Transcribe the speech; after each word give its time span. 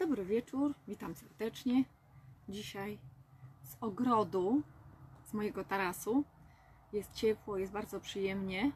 Dobry 0.00 0.24
wieczór, 0.24 0.74
witam 0.88 1.14
serdecznie. 1.14 1.84
Dzisiaj 2.48 2.98
z 3.62 3.76
ogrodu, 3.80 4.62
z 5.24 5.34
mojego 5.34 5.64
tarasu. 5.64 6.24
Jest 6.92 7.14
ciepło, 7.14 7.58
jest 7.58 7.72
bardzo 7.72 8.00
przyjemnie. 8.00 8.72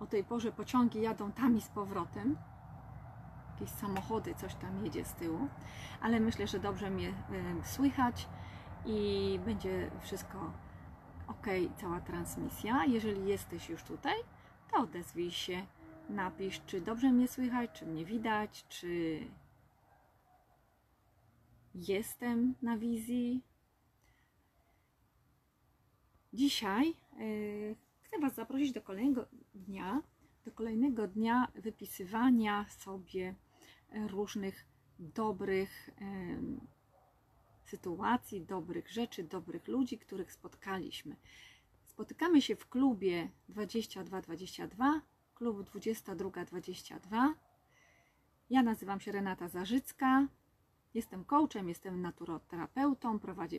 O 0.00 0.06
tej 0.06 0.24
porze 0.24 0.52
pociągi 0.52 1.00
jadą 1.00 1.32
tam 1.32 1.56
i 1.56 1.60
z 1.60 1.68
powrotem. 1.68 2.36
Jakieś 3.52 3.70
samochody, 3.70 4.34
coś 4.34 4.54
tam 4.54 4.84
jedzie 4.84 5.04
z 5.04 5.12
tyłu, 5.12 5.48
ale 6.00 6.20
myślę, 6.20 6.46
że 6.46 6.60
dobrze 6.60 6.90
mnie 6.90 7.08
y, 7.08 7.12
słychać 7.64 8.28
i 8.86 9.40
będzie 9.44 9.90
wszystko 10.00 10.50
ok, 11.26 11.46
cała 11.76 12.00
transmisja. 12.00 12.84
Jeżeli 12.84 13.26
jesteś 13.26 13.68
już 13.68 13.82
tutaj, 13.82 14.14
to 14.72 14.78
odezwij 14.80 15.30
się, 15.30 15.66
napisz, 16.08 16.60
czy 16.66 16.80
dobrze 16.80 17.12
mnie 17.12 17.28
słychać, 17.28 17.70
czy 17.72 17.86
mnie 17.86 18.04
widać, 18.04 18.64
czy 18.68 19.20
jestem 21.74 22.54
na 22.62 22.76
wizji. 22.76 23.42
Dzisiaj 26.32 26.86
yy, 27.18 27.76
chcę 28.02 28.18
Was 28.20 28.34
zaprosić 28.34 28.72
do 28.72 28.82
kolejnego 28.82 29.26
dnia, 29.54 30.02
do 30.44 30.52
kolejnego 30.52 31.08
dnia 31.08 31.52
wypisywania 31.54 32.66
sobie 32.68 33.34
różnych 34.08 34.66
dobrych 34.98 35.90
yy, 36.00 36.60
sytuacji, 37.64 38.40
dobrych 38.40 38.90
rzeczy, 38.90 39.24
dobrych 39.24 39.68
ludzi, 39.68 39.98
których 39.98 40.32
spotkaliśmy. 40.32 41.16
Spotykamy 41.84 42.42
się 42.42 42.56
w 42.56 42.68
klubie 42.68 43.28
2222, 43.48 45.00
klub 45.34 45.62
2222. 45.62 47.34
Ja 48.50 48.62
nazywam 48.62 49.00
się 49.00 49.12
Renata 49.12 49.48
Zarzycka. 49.48 50.26
Jestem 50.94 51.24
coachem, 51.24 51.68
jestem 51.68 52.02
naturoterapeutą, 52.02 53.18
prowadzę, 53.18 53.56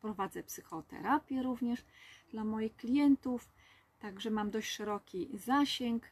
prowadzę 0.00 0.42
psychoterapię 0.42 1.42
również 1.42 1.84
dla 2.30 2.44
moich 2.44 2.76
klientów, 2.76 3.48
także 3.98 4.30
mam 4.30 4.50
dość 4.50 4.70
szeroki 4.70 5.28
zasięg 5.34 6.06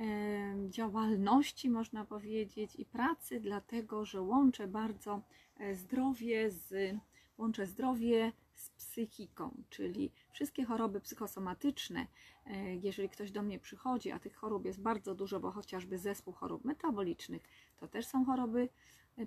e, 0.00 0.70
działalności, 0.70 1.70
można 1.70 2.04
powiedzieć, 2.04 2.76
i 2.76 2.84
pracy, 2.84 3.40
dlatego 3.40 4.04
że 4.04 4.20
łączę 4.20 4.68
bardzo 4.68 5.22
e, 5.58 5.74
zdrowie 5.74 6.50
z, 6.50 6.96
łączę 7.38 7.66
zdrowie 7.66 8.32
z 8.54 8.70
psychiką, 8.70 9.62
czyli 9.70 10.12
wszystkie 10.32 10.64
choroby 10.64 11.00
psychosomatyczne, 11.00 12.06
e, 12.46 12.76
jeżeli 12.76 13.08
ktoś 13.08 13.30
do 13.30 13.42
mnie 13.42 13.58
przychodzi, 13.58 14.10
a 14.10 14.18
tych 14.18 14.34
chorób 14.34 14.64
jest 14.64 14.80
bardzo 14.80 15.14
dużo, 15.14 15.40
bo 15.40 15.50
chociażby 15.50 15.98
zespół 15.98 16.34
chorób 16.34 16.64
metabolicznych, 16.64 17.42
to 17.76 17.88
też 17.88 18.06
są 18.06 18.24
choroby 18.24 18.68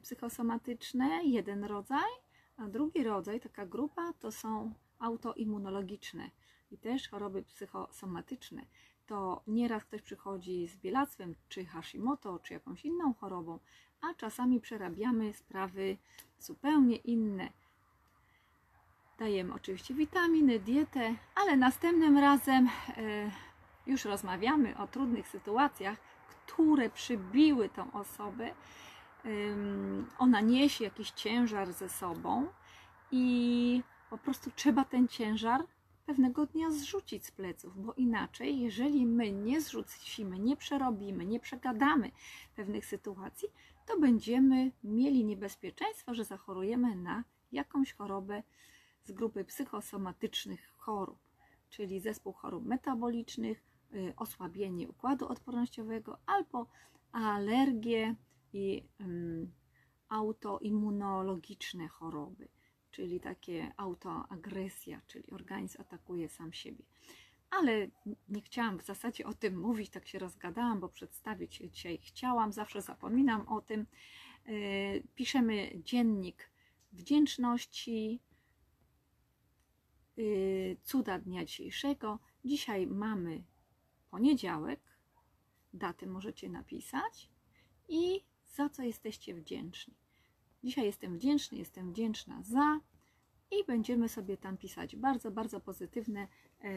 psychosomatyczne, 0.02 1.23
jeden 1.23 1.64
rodzaj, 1.64 2.11
a 2.58 2.67
drugi 2.67 3.03
rodzaj, 3.03 3.39
taka 3.39 3.66
grupa, 3.66 4.14
to 4.14 4.31
są 4.31 4.73
autoimmunologiczne 5.00 6.30
i 6.72 6.77
też 6.77 7.09
choroby 7.09 7.44
psychosomatyczne. 7.44 8.66
To 9.05 9.42
nieraz 9.47 9.83
ktoś 9.86 10.02
przychodzi 10.02 10.67
z 10.67 10.77
bielactwem, 10.77 11.36
czy 11.50 11.66
Hashimoto, 11.66 12.39
czy 12.39 12.53
jakąś 12.53 12.86
inną 12.86 13.14
chorobą, 13.14 13.59
a 14.02 14.14
czasami 14.14 14.61
przerabiamy 14.61 15.33
sprawy 15.33 15.97
zupełnie 16.39 16.95
inne. 16.95 17.49
Dajemy 19.20 19.53
oczywiście 19.53 19.94
witaminy, 19.94 20.59
dietę, 20.59 21.16
ale 21.36 21.58
następnym 21.58 22.17
razem 22.17 22.67
e, 22.67 23.31
już 23.88 24.05
rozmawiamy 24.05 24.77
o 24.77 24.88
trudnych 24.88 25.27
sytuacjach, 25.27 25.97
które 26.30 26.89
przybiły 26.89 27.70
tą 27.70 27.92
osobę 27.92 28.53
ona 30.17 30.41
niesie 30.41 30.83
jakiś 30.83 31.11
ciężar 31.11 31.73
ze 31.73 31.89
sobą 31.89 32.47
i 33.11 33.83
po 34.09 34.17
prostu 34.17 34.51
trzeba 34.55 34.85
ten 34.85 35.07
ciężar 35.07 35.65
pewnego 36.05 36.45
dnia 36.45 36.71
zrzucić 36.71 37.25
z 37.25 37.31
pleców, 37.31 37.85
bo 37.85 37.93
inaczej, 37.93 38.59
jeżeli 38.59 39.05
my 39.05 39.31
nie 39.31 39.61
zrzucimy, 39.61 40.39
nie 40.39 40.58
przerobimy, 40.58 41.25
nie 41.25 41.39
przegadamy 41.39 42.11
pewnych 42.55 42.85
sytuacji, 42.85 43.49
to 43.85 43.99
będziemy 43.99 44.71
mieli 44.83 45.25
niebezpieczeństwo, 45.25 46.14
że 46.14 46.25
zachorujemy 46.25 46.95
na 46.95 47.23
jakąś 47.52 47.93
chorobę 47.93 48.43
z 49.03 49.11
grupy 49.11 49.45
psychosomatycznych 49.45 50.71
chorób, 50.77 51.17
czyli 51.69 51.99
zespół 51.99 52.33
chorób 52.33 52.65
metabolicznych, 52.65 53.64
y, 53.93 54.14
osłabienie 54.17 54.89
układu 54.89 55.27
odpornościowego 55.27 56.17
albo 56.25 56.65
alergię, 57.11 58.15
i 58.55 58.83
autoimmunologiczne 60.10 61.88
choroby, 61.88 62.48
czyli 62.92 63.20
takie 63.20 63.73
autoagresja, 63.77 65.02
czyli 65.08 65.32
organizm 65.32 65.82
atakuje 65.82 66.30
sam 66.30 66.54
siebie. 66.54 66.83
Ale 67.49 67.88
nie 68.30 68.42
chciałam 68.42 68.80
w 68.80 68.86
zasadzie 68.86 69.26
o 69.26 69.33
tym 69.33 69.60
mówić, 69.60 69.89
tak 69.89 70.08
się 70.08 70.20
rozgadałam, 70.20 70.80
bo 70.80 70.89
przedstawić 70.89 71.58
dzisiaj 71.58 71.98
chciałam, 71.98 72.54
zawsze 72.54 72.82
zapominam 72.82 73.48
o 73.48 73.61
tym. 73.61 73.86
Yy, 74.45 75.04
piszemy 75.15 75.71
dziennik 75.83 76.49
wdzięczności, 76.92 78.20
yy, 80.17 80.77
cuda 80.83 81.20
dnia 81.20 81.45
dzisiejszego. 81.45 82.20
Dzisiaj 82.45 82.88
mamy 82.88 83.44
poniedziałek, 84.10 84.82
daty 85.73 86.08
możecie 86.08 86.49
napisać 86.49 87.30
i 87.89 88.26
za 88.55 88.70
co 88.70 88.83
jesteście 88.83 89.33
wdzięczni. 89.33 89.93
Dzisiaj 90.64 90.86
jestem 90.86 91.17
wdzięczny, 91.17 91.58
jestem 91.58 91.92
wdzięczna 91.92 92.43
za 92.43 92.80
i 93.52 93.64
będziemy 93.67 94.10
sobie 94.10 94.38
tam 94.38 94.58
pisać 94.58 94.95
bardzo, 94.95 95.32
bardzo 95.32 95.60
pozytywne 95.60 96.27
e, 96.64 96.67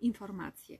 informacje. 0.00 0.78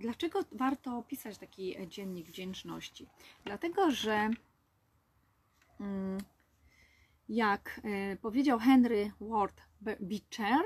Dlaczego 0.00 0.40
warto 0.52 1.02
pisać 1.02 1.38
taki 1.38 1.76
dziennik 1.88 2.28
wdzięczności? 2.28 3.06
Dlatego, 3.44 3.90
że 3.90 4.30
mm, 5.80 6.18
jak 7.28 7.80
e, 7.84 8.16
powiedział 8.16 8.58
Henry 8.58 9.12
Ward 9.20 9.62
Beecher, 9.80 10.60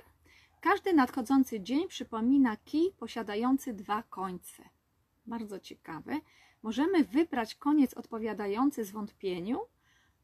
każdy 0.61 0.93
nadchodzący 0.93 1.61
dzień 1.61 1.89
przypomina 1.89 2.57
kij 2.57 2.93
posiadający 2.93 3.75
dwa 3.75 4.03
końce. 4.03 4.63
Bardzo 5.27 5.61
ciekawe 5.61 6.21
możemy 6.63 7.05
wybrać 7.05 7.55
koniec 7.55 7.95
odpowiadający 7.95 8.85
zwątpieniu 8.85 9.61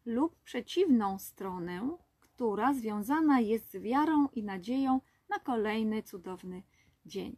lub 0.07 0.37
przeciwną 0.37 1.19
stronę, 1.19 1.97
która 2.21 2.75
związana 2.75 3.41
jest 3.41 3.71
z 3.71 3.77
wiarą 3.77 4.29
i 4.29 4.43
nadzieją 4.43 5.01
na 5.29 5.39
kolejny 5.39 6.03
cudowny 6.03 6.63
dzień. 7.07 7.37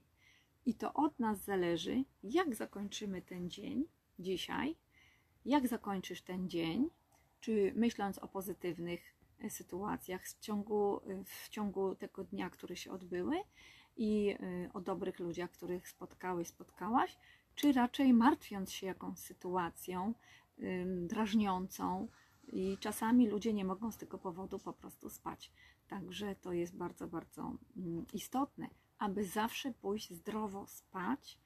I 0.66 0.74
to 0.74 0.92
od 0.92 1.18
nas 1.18 1.44
zależy, 1.44 2.04
jak 2.22 2.54
zakończymy 2.54 3.22
ten 3.22 3.50
dzień 3.50 3.84
dzisiaj, 4.18 4.76
jak 5.44 5.68
zakończysz 5.68 6.22
ten 6.22 6.48
dzień, 6.48 6.90
czy 7.40 7.72
myśląc 7.76 8.18
o 8.18 8.28
pozytywnych 8.28 9.14
e, 9.40 9.50
sytuacjach 9.50 10.26
w 10.26 10.38
ciągu, 10.38 10.96
e, 10.96 11.24
w 11.24 11.48
ciągu 11.48 11.94
tego 11.94 12.24
dnia, 12.24 12.50
które 12.50 12.76
się 12.76 12.90
odbyły 12.90 13.36
i 13.96 14.36
e, 14.40 14.72
o 14.72 14.80
dobrych 14.80 15.18
ludziach, 15.18 15.50
których 15.50 15.88
spotkałeś, 15.88 16.48
spotkałaś, 16.48 17.18
czy 17.58 17.72
raczej 17.72 18.14
martwiąc 18.14 18.72
się 18.72 18.86
jakąś 18.86 19.18
sytuacją 19.18 20.14
drażniącą 21.06 22.08
i 22.52 22.78
czasami 22.80 23.28
ludzie 23.28 23.52
nie 23.52 23.64
mogą 23.64 23.92
z 23.92 23.96
tego 23.96 24.18
powodu 24.18 24.58
po 24.58 24.72
prostu 24.72 25.10
spać. 25.10 25.52
Także 25.88 26.34
to 26.34 26.52
jest 26.52 26.76
bardzo, 26.76 27.06
bardzo 27.06 27.52
mm, 27.76 28.06
istotne, 28.12 28.68
aby 28.98 29.24
zawsze 29.24 29.72
pójść 29.72 30.12
zdrowo 30.12 30.66
spać, 30.66 31.38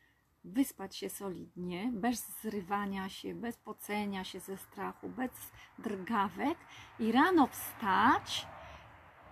wyspać 0.45 0.97
się 0.97 1.11
solidnie, 1.11 1.91
bez 1.95 2.41
zrywania 2.43 3.09
się, 3.09 3.34
bez 3.34 3.56
pocenia 3.56 4.25
się 4.25 4.41
ze 4.41 4.56
strachu, 4.56 5.09
bez 5.09 5.31
drgawek 5.79 6.59
i 7.00 7.12
rano 7.12 7.47
wstać 7.47 8.47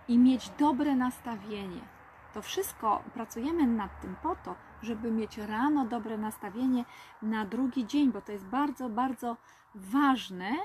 i 0.07 0.17
mieć 0.17 0.49
dobre 0.49 0.95
nastawienie. 0.95 2.00
To 2.33 2.41
wszystko 2.41 3.03
pracujemy 3.13 3.67
nad 3.67 4.01
tym 4.01 4.15
po 4.23 4.35
to, 4.35 4.55
żeby 4.81 5.11
mieć 5.11 5.37
rano 5.37 5.85
dobre 5.85 6.17
nastawienie 6.17 6.85
na 7.21 7.45
drugi 7.45 7.87
dzień, 7.87 8.11
bo 8.11 8.21
to 8.21 8.31
jest 8.31 8.45
bardzo, 8.45 8.89
bardzo 8.89 9.37
ważne, 9.75 10.55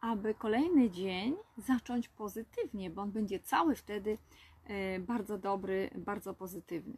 aby 0.00 0.34
kolejny 0.34 0.90
dzień 0.90 1.36
zacząć 1.56 2.08
pozytywnie, 2.08 2.90
bo 2.90 3.02
on 3.02 3.12
będzie 3.12 3.40
cały 3.40 3.76
wtedy 3.76 4.18
e, 4.64 5.00
bardzo 5.00 5.38
dobry, 5.38 5.90
bardzo 5.94 6.34
pozytywny. 6.34 6.96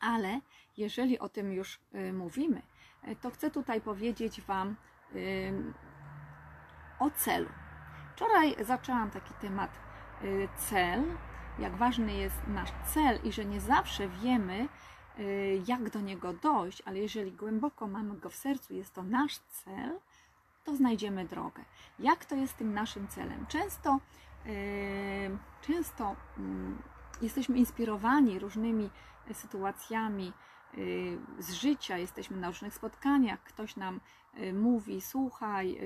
Ale 0.00 0.40
jeżeli 0.76 1.18
o 1.18 1.28
tym 1.28 1.52
już 1.52 1.80
e, 1.92 2.12
mówimy, 2.12 2.62
e, 3.02 3.16
to 3.16 3.30
chcę 3.30 3.50
tutaj 3.50 3.80
powiedzieć 3.80 4.40
Wam 4.40 4.76
o 6.98 7.10
celu. 7.10 7.48
Wczoraj 8.12 8.56
zaczęłam 8.64 9.10
taki 9.10 9.34
temat 9.34 9.70
cel, 10.56 11.04
jak 11.58 11.76
ważny 11.76 12.12
jest 12.12 12.36
nasz 12.48 12.70
cel 12.94 13.18
i 13.24 13.32
że 13.32 13.44
nie 13.44 13.60
zawsze 13.60 14.08
wiemy, 14.08 14.68
y, 15.18 15.62
jak 15.66 15.90
do 15.90 16.00
niego 16.00 16.32
dojść, 16.32 16.82
ale 16.86 16.98
jeżeli 16.98 17.32
głęboko 17.32 17.86
mamy 17.86 18.16
go 18.16 18.30
w 18.30 18.34
sercu, 18.34 18.74
jest 18.74 18.94
to 18.94 19.02
nasz 19.02 19.38
cel, 19.38 20.00
to 20.64 20.76
znajdziemy 20.76 21.24
drogę. 21.24 21.64
Jak 21.98 22.24
to 22.24 22.34
jest 22.34 22.56
tym 22.56 22.74
naszym 22.74 23.08
celem? 23.08 23.46
Często, 23.46 24.00
yy, 24.46 24.52
często 25.62 26.16
yy, 26.38 26.44
jesteśmy 27.22 27.58
inspirowani 27.58 28.38
różnymi 28.38 28.90
sytuacjami 29.32 30.32
yy, 30.74 31.18
z 31.38 31.52
życia, 31.52 31.98
jesteśmy 31.98 32.36
na 32.36 32.46
różnych 32.46 32.74
spotkaniach, 32.74 33.42
ktoś 33.42 33.76
nam 33.76 34.00
mówi: 34.52 35.00
Słuchaj, 35.00 35.78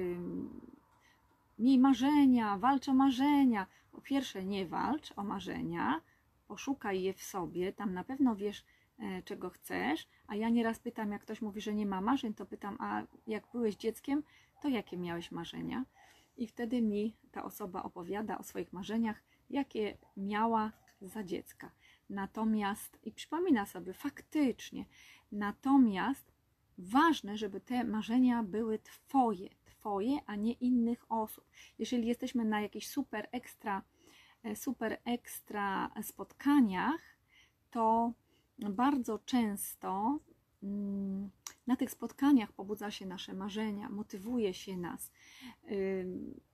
miej 1.58 1.78
marzenia, 1.78 2.58
walcz 2.58 2.88
o 2.88 2.94
marzenia. 2.94 3.66
Po 3.92 4.00
pierwsze, 4.00 4.44
nie 4.44 4.66
walcz 4.66 5.12
o 5.16 5.24
marzenia, 5.24 6.00
poszukaj 6.48 7.02
je 7.02 7.14
w 7.14 7.22
sobie, 7.22 7.72
tam 7.72 7.94
na 7.94 8.04
pewno 8.04 8.36
wiesz, 8.36 8.64
e, 8.98 9.22
czego 9.22 9.50
chcesz. 9.50 10.08
A 10.26 10.34
ja 10.34 10.48
nieraz 10.48 10.78
pytam, 10.78 11.12
jak 11.12 11.22
ktoś 11.22 11.42
mówi, 11.42 11.60
że 11.60 11.74
nie 11.74 11.86
ma 11.86 12.00
marzeń, 12.00 12.34
to 12.34 12.46
pytam, 12.46 12.76
a 12.80 13.02
jak 13.26 13.46
byłeś 13.52 13.76
dzieckiem, 13.76 14.22
to 14.62 14.68
jakie 14.68 14.96
miałeś 14.96 15.32
marzenia? 15.32 15.84
I 16.36 16.46
wtedy 16.46 16.82
mi 16.82 17.16
ta 17.32 17.44
osoba 17.44 17.82
opowiada 17.82 18.38
o 18.38 18.42
swoich 18.42 18.72
marzeniach, 18.72 19.22
jakie 19.50 19.98
miała 20.16 20.72
za 21.00 21.24
dziecka. 21.24 21.70
Natomiast, 22.10 22.98
i 23.02 23.12
przypomina 23.12 23.66
sobie, 23.66 23.92
faktycznie, 23.92 24.84
natomiast 25.32 26.32
ważne, 26.78 27.36
żeby 27.36 27.60
te 27.60 27.84
marzenia 27.84 28.42
były 28.42 28.78
Twoje, 28.78 29.48
Twoje, 29.64 30.18
a 30.26 30.36
nie 30.36 30.52
innych 30.52 31.12
osób. 31.12 31.44
Jeżeli 31.78 32.08
jesteśmy 32.08 32.44
na 32.44 32.60
jakichś 32.60 32.86
super 32.86 33.28
ekstra, 33.32 33.82
e, 34.42 34.56
super 34.56 34.98
ekstra 35.04 35.90
spotkaniach, 36.02 37.00
to 37.70 38.12
bardzo 38.58 39.18
często 39.18 40.18
mm, 40.62 41.30
na 41.66 41.76
tych 41.76 41.90
spotkaniach 41.90 42.52
pobudza 42.52 42.90
się 42.90 43.06
nasze 43.06 43.34
marzenia, 43.34 43.88
motywuje 43.88 44.54
się 44.54 44.76
nas. 44.76 45.12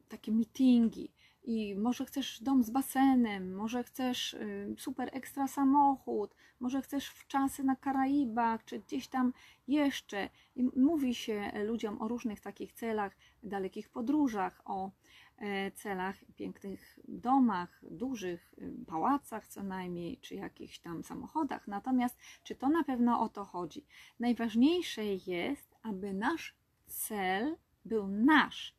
Takie 0.08 0.32
meetingi, 0.32 1.12
i 1.44 1.76
może 1.76 2.04
chcesz 2.04 2.42
dom 2.42 2.62
z 2.62 2.70
basenem, 2.70 3.54
może 3.54 3.84
chcesz 3.84 4.36
super 4.78 5.10
ekstra 5.12 5.48
samochód, 5.48 6.34
może 6.60 6.82
chcesz 6.82 7.08
w 7.08 7.26
czasy 7.26 7.64
na 7.64 7.76
Karaibach, 7.76 8.64
czy 8.64 8.78
gdzieś 8.78 9.08
tam 9.08 9.32
jeszcze. 9.68 10.28
I 10.56 10.64
mówi 10.76 11.14
się 11.14 11.52
ludziom 11.66 12.02
o 12.02 12.08
różnych 12.08 12.40
takich 12.40 12.72
celach, 12.72 13.16
dalekich 13.42 13.88
podróżach, 13.88 14.62
o 14.64 14.90
e, 15.38 15.70
celach, 15.70 16.16
pięknych 16.36 16.98
domach, 17.08 17.80
dużych 17.90 18.54
pałacach 18.86 19.46
co 19.46 19.62
najmniej, 19.62 20.18
czy 20.18 20.34
jakichś 20.34 20.78
tam 20.78 21.04
samochodach. 21.04 21.68
Natomiast 21.68 22.18
czy 22.44 22.54
to 22.54 22.68
na 22.68 22.84
pewno 22.84 23.20
o 23.20 23.28
to 23.28 23.44
chodzi? 23.44 23.84
Najważniejsze 24.20 25.04
jest, 25.04 25.74
aby 25.82 26.12
nasz 26.12 26.54
cel 26.86 27.56
był 27.84 28.08
nasz, 28.08 28.74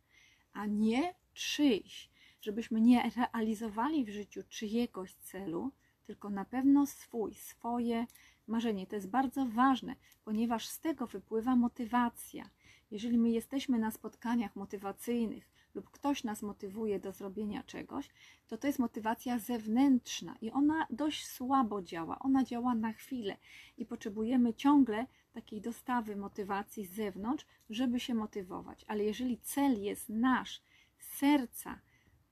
a 0.53 0.65
nie 0.65 1.13
czyjś 1.33 2.12
żebyśmy 2.43 2.81
nie 2.81 3.09
realizowali 3.15 4.05
w 4.05 4.09
życiu 4.09 4.43
czyjegoś 4.49 5.13
celu, 5.13 5.71
tylko 6.05 6.29
na 6.29 6.45
pewno 6.45 6.85
swój, 6.85 7.33
swoje 7.33 8.05
marzenie. 8.47 8.87
To 8.87 8.95
jest 8.95 9.09
bardzo 9.09 9.45
ważne, 9.45 9.95
ponieważ 10.23 10.67
z 10.67 10.79
tego 10.79 11.07
wypływa 11.07 11.55
motywacja. 11.55 12.49
Jeżeli 12.91 13.17
my 13.17 13.29
jesteśmy 13.29 13.79
na 13.79 13.91
spotkaniach 13.91 14.55
motywacyjnych 14.55 15.49
lub 15.75 15.89
ktoś 15.89 16.23
nas 16.23 16.41
motywuje 16.41 16.99
do 16.99 17.11
zrobienia 17.11 17.63
czegoś, 17.63 18.09
to 18.47 18.57
to 18.57 18.67
jest 18.67 18.79
motywacja 18.79 19.39
zewnętrzna 19.39 20.35
i 20.41 20.51
ona 20.51 20.87
dość 20.89 21.27
słabo 21.27 21.81
działa. 21.81 22.19
Ona 22.19 22.43
działa 22.43 22.75
na 22.75 22.93
chwilę 22.93 23.37
i 23.77 23.85
potrzebujemy 23.85 24.53
ciągle 24.53 25.07
takiej 25.33 25.61
dostawy 25.61 26.15
motywacji 26.15 26.85
z 26.85 26.93
zewnątrz, 26.93 27.45
żeby 27.69 27.99
się 27.99 28.13
motywować. 28.13 28.85
Ale 28.87 29.03
jeżeli 29.03 29.37
cel 29.37 29.81
jest 29.81 30.09
nasz, 30.09 30.61
serca, 30.99 31.79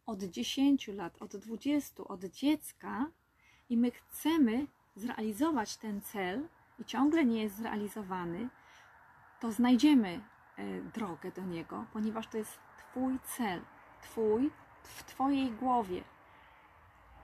od 0.06 0.24
10 0.24 0.88
lat, 0.88 1.22
od 1.22 1.38
20, 1.38 2.04
od 2.04 2.26
dziecka 2.26 3.06
i 3.70 3.78
my 3.78 3.92
chcemy 3.92 4.68
zrealizować 4.96 5.78
ten 5.78 6.02
cel 6.02 6.48
i 6.80 6.86
ciągle 6.86 7.26
nie 7.26 7.44
jest 7.44 7.56
zrealizowany, 7.56 8.50
to 9.40 9.52
znajdziemy 9.52 10.22
e, 10.58 10.82
drogę 10.82 11.32
do 11.32 11.42
niego, 11.42 11.86
ponieważ 11.94 12.28
to 12.28 12.38
jest 12.38 12.60
Twój 12.78 13.20
cel, 13.38 13.62
Twój 14.02 14.52
w 14.84 15.04
Twojej 15.04 15.52
głowie. 15.52 16.04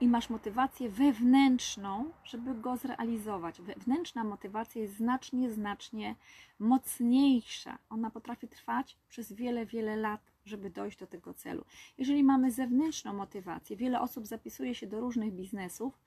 I 0.00 0.08
masz 0.08 0.30
motywację 0.30 0.88
wewnętrzną, 0.88 2.12
żeby 2.24 2.54
go 2.54 2.76
zrealizować. 2.76 3.60
Wewnętrzna 3.60 4.24
motywacja 4.24 4.82
jest 4.82 4.96
znacznie, 4.96 5.50
znacznie 5.50 6.14
mocniejsza. 6.58 7.78
Ona 7.90 8.10
potrafi 8.10 8.48
trwać 8.48 8.96
przez 9.08 9.32
wiele, 9.32 9.66
wiele 9.66 9.96
lat 9.96 10.20
żeby 10.48 10.70
dojść 10.70 10.98
do 10.98 11.06
tego 11.06 11.34
celu. 11.34 11.64
Jeżeli 11.98 12.24
mamy 12.24 12.50
zewnętrzną 12.50 13.12
motywację, 13.12 13.76
wiele 13.76 14.00
osób 14.00 14.26
zapisuje 14.26 14.74
się 14.74 14.86
do 14.86 15.00
różnych 15.00 15.32
biznesów, 15.32 15.98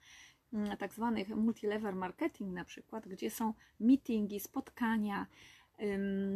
mm, 0.54 0.78
tak 0.78 0.94
zwanych 0.94 1.30
multilevel 1.30 1.96
marketing 1.96 2.54
na 2.54 2.66
przykład, 2.66 3.08
gdzie 3.08 3.30
są 3.30 3.54
meetingi, 3.80 4.40
spotkania, 4.40 5.28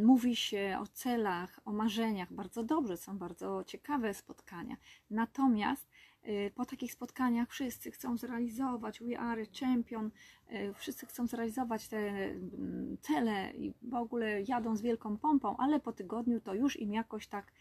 mówi 0.04 0.36
się 0.36 0.78
o 0.81 0.88
celach, 0.88 1.60
o 1.66 1.72
marzeniach, 1.72 2.34
bardzo 2.34 2.63
dobrze, 2.63 2.98
są 2.98 3.18
bardzo 3.18 3.63
ciekawe 3.63 4.13
spotkania. 4.13 4.75
Natomiast 5.10 5.88
y, 6.28 6.52
po 6.56 6.66
takich 6.66 6.94
spotkaniach 6.94 7.50
wszyscy 7.50 7.92
chcą 7.92 8.18
zrealizować 8.18 9.00
We 9.00 9.19
Are 9.19 9.46
Champion, 9.60 10.12
y, 10.52 10.74
wszyscy 10.74 11.06
chcą 11.06 11.28
zrealizować 11.28 11.88
te 11.88 11.98
mm, 11.98 12.98
cele 13.02 13.52
i 13.54 13.74
w 13.81 13.94
ogóle 13.94 14.42
jadą 14.42 14.75
z 14.75 14.81
wielką 14.81 15.18
pompą, 15.18 15.57
ale 15.57 15.80
po 15.80 15.92
tygodniu 15.92 16.42
to 16.42 16.54
już 16.54 16.80
im 16.80 16.94
jakoś 16.94 17.28
tak 17.28 17.52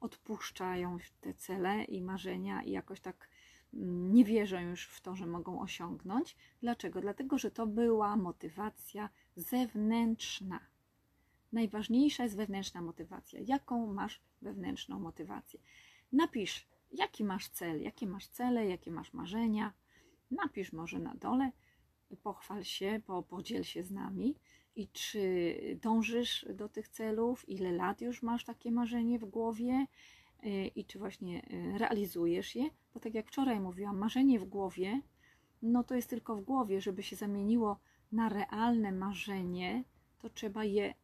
odpuszczają 0.00 0.98
te 1.20 1.34
cele 1.34 1.84
i 1.84 2.02
marzenia 2.02 2.62
i 2.62 2.70
jakoś 2.70 3.00
tak 3.00 3.28
mm, 3.74 4.14
nie 4.14 4.24
wierzą 4.24 4.60
już 4.60 4.86
w 4.86 5.00
to, 5.00 5.16
że 5.16 5.26
mogą 5.26 5.60
osiągnąć. 5.60 6.36
Dlaczego? 6.60 7.00
Dlatego, 7.00 7.38
że 7.38 7.50
to 7.50 7.66
była 7.66 8.16
motywacja 8.16 9.08
zewnętrzna. 9.36 10.60
Najważniejsza 11.52 12.22
jest 12.22 12.36
wewnętrzna 12.36 12.82
motywacja. 12.82 13.40
Jaką 13.46 13.92
masz 13.92 14.20
wewnętrzną 14.42 15.00
motywację? 15.00 15.60
Napisz, 16.12 16.66
jaki 16.92 17.24
masz 17.24 17.48
cel, 17.48 17.82
jakie 17.82 18.06
masz 18.06 18.26
cele, 18.26 18.66
jakie 18.66 18.90
masz 18.90 19.12
marzenia. 19.12 19.72
Napisz 20.30 20.72
może 20.72 20.98
na 20.98 21.14
dole, 21.14 21.52
pochwal 22.22 22.64
się, 22.64 23.00
podziel 23.28 23.64
się 23.64 23.82
z 23.82 23.90
nami 23.90 24.34
i 24.76 24.88
czy 24.88 25.54
dążysz 25.82 26.46
do 26.54 26.68
tych 26.68 26.88
celów, 26.88 27.48
ile 27.48 27.72
lat 27.72 28.00
już 28.00 28.22
masz 28.22 28.44
takie 28.44 28.70
marzenie 28.72 29.18
w 29.18 29.24
głowie? 29.24 29.86
Y, 30.44 30.66
i 30.66 30.84
czy 30.84 30.98
właśnie 30.98 31.42
y, 31.44 31.78
realizujesz 31.78 32.56
je, 32.56 32.70
bo 32.94 33.00
tak 33.00 33.14
jak 33.14 33.28
wczoraj 33.28 33.60
mówiłam, 33.60 33.98
marzenie 33.98 34.38
w 34.38 34.44
głowie, 34.44 35.00
no 35.62 35.84
to 35.84 35.94
jest 35.94 36.10
tylko 36.10 36.36
w 36.36 36.40
głowie, 36.40 36.80
żeby 36.80 37.02
się 37.02 37.16
zamieniło 37.16 37.80
na 38.12 38.28
realne 38.28 38.92
marzenie, 38.92 39.84
to 40.18 40.30
trzeba 40.30 40.64
je 40.64 40.94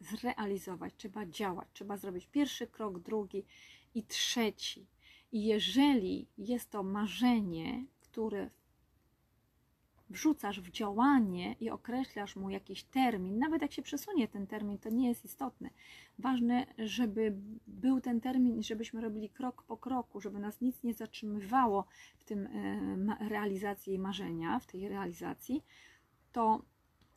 zrealizować, 0.00 0.94
trzeba 0.96 1.26
działać, 1.26 1.68
trzeba 1.72 1.96
zrobić 1.96 2.26
pierwszy 2.26 2.66
krok, 2.66 2.98
drugi 2.98 3.44
i 3.94 4.02
trzeci. 4.02 4.86
I 5.32 5.44
jeżeli 5.44 6.26
jest 6.38 6.70
to 6.70 6.82
marzenie, 6.82 7.84
które 8.00 8.50
wrzucasz 10.12 10.60
w 10.60 10.70
działanie 10.70 11.56
i 11.60 11.70
określasz 11.70 12.36
mu 12.36 12.50
jakiś 12.50 12.84
termin, 12.84 13.38
nawet 13.38 13.62
jak 13.62 13.72
się 13.72 13.82
przesunie 13.82 14.28
ten 14.28 14.46
termin, 14.46 14.78
to 14.78 14.90
nie 14.90 15.08
jest 15.08 15.24
istotne. 15.24 15.70
Ważne, 16.18 16.66
żeby 16.78 17.36
był 17.66 18.00
ten 18.00 18.20
termin 18.20 18.58
i 18.58 18.64
żebyśmy 18.64 19.00
robili 19.00 19.30
krok 19.30 19.62
po 19.62 19.76
kroku, 19.76 20.20
żeby 20.20 20.38
nas 20.38 20.60
nic 20.60 20.82
nie 20.82 20.94
zatrzymywało 20.94 21.84
w 22.18 22.24
tym 22.24 22.46
e, 22.46 23.28
realizacji 23.28 23.98
marzenia, 23.98 24.58
w 24.58 24.66
tej 24.66 24.88
realizacji, 24.88 25.62
to 26.32 26.62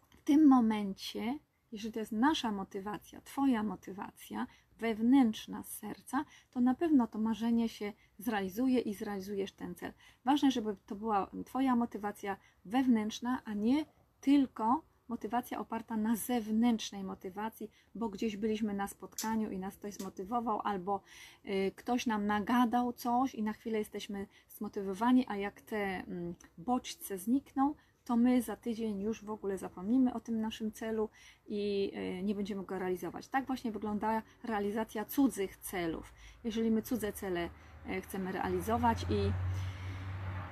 w 0.09 0.17
tym 0.17 0.47
momencie, 0.47 1.39
jeżeli 1.71 1.93
to 1.93 1.99
jest 1.99 2.11
nasza 2.11 2.51
motywacja, 2.51 3.21
Twoja 3.21 3.63
motywacja, 3.63 4.47
wewnętrzna 4.79 5.63
z 5.63 5.77
serca, 5.77 6.25
to 6.51 6.61
na 6.61 6.75
pewno 6.75 7.07
to 7.07 7.19
marzenie 7.19 7.69
się 7.69 7.93
zrealizuje 8.19 8.79
i 8.79 8.93
zrealizujesz 8.93 9.51
ten 9.51 9.75
cel. 9.75 9.93
Ważne, 10.25 10.51
żeby 10.51 10.75
to 10.85 10.95
była 10.95 11.31
Twoja 11.45 11.75
motywacja 11.75 12.37
wewnętrzna, 12.65 13.41
a 13.45 13.53
nie 13.53 13.85
tylko 14.21 14.81
motywacja 15.07 15.59
oparta 15.59 15.97
na 15.97 16.15
zewnętrznej 16.15 17.03
motywacji, 17.03 17.71
bo 17.95 18.09
gdzieś 18.09 18.37
byliśmy 18.37 18.73
na 18.73 18.87
spotkaniu 18.87 19.51
i 19.51 19.59
nas 19.59 19.77
ktoś 19.77 19.93
zmotywował, 19.93 20.61
albo 20.63 21.01
y, 21.45 21.71
ktoś 21.75 22.05
nam 22.05 22.25
nagadał 22.25 22.93
coś 22.93 23.35
i 23.35 23.43
na 23.43 23.53
chwilę 23.53 23.79
jesteśmy 23.79 24.27
zmotywowani, 24.49 25.25
a 25.27 25.37
jak 25.37 25.61
te 25.61 25.77
mm, 25.77 26.35
bodźce 26.57 27.17
znikną, 27.17 27.75
to 28.05 28.17
my 28.17 28.41
za 28.41 28.55
tydzień 28.55 29.01
już 29.01 29.23
w 29.23 29.29
ogóle 29.29 29.57
zapomnimy 29.57 30.13
o 30.13 30.19
tym 30.19 30.41
naszym 30.41 30.71
celu 30.71 31.09
i 31.47 31.91
e, 31.93 32.23
nie 32.23 32.35
będziemy 32.35 32.63
go 32.63 32.79
realizować. 32.79 33.27
Tak 33.27 33.45
właśnie 33.45 33.71
wygląda 33.71 34.21
realizacja 34.43 35.05
cudzych 35.05 35.57
celów. 35.57 36.13
Jeżeli 36.43 36.71
my 36.71 36.81
cudze 36.81 37.13
cele 37.13 37.49
e, 37.85 38.01
chcemy 38.01 38.31
realizować 38.31 39.05
i 39.09 39.31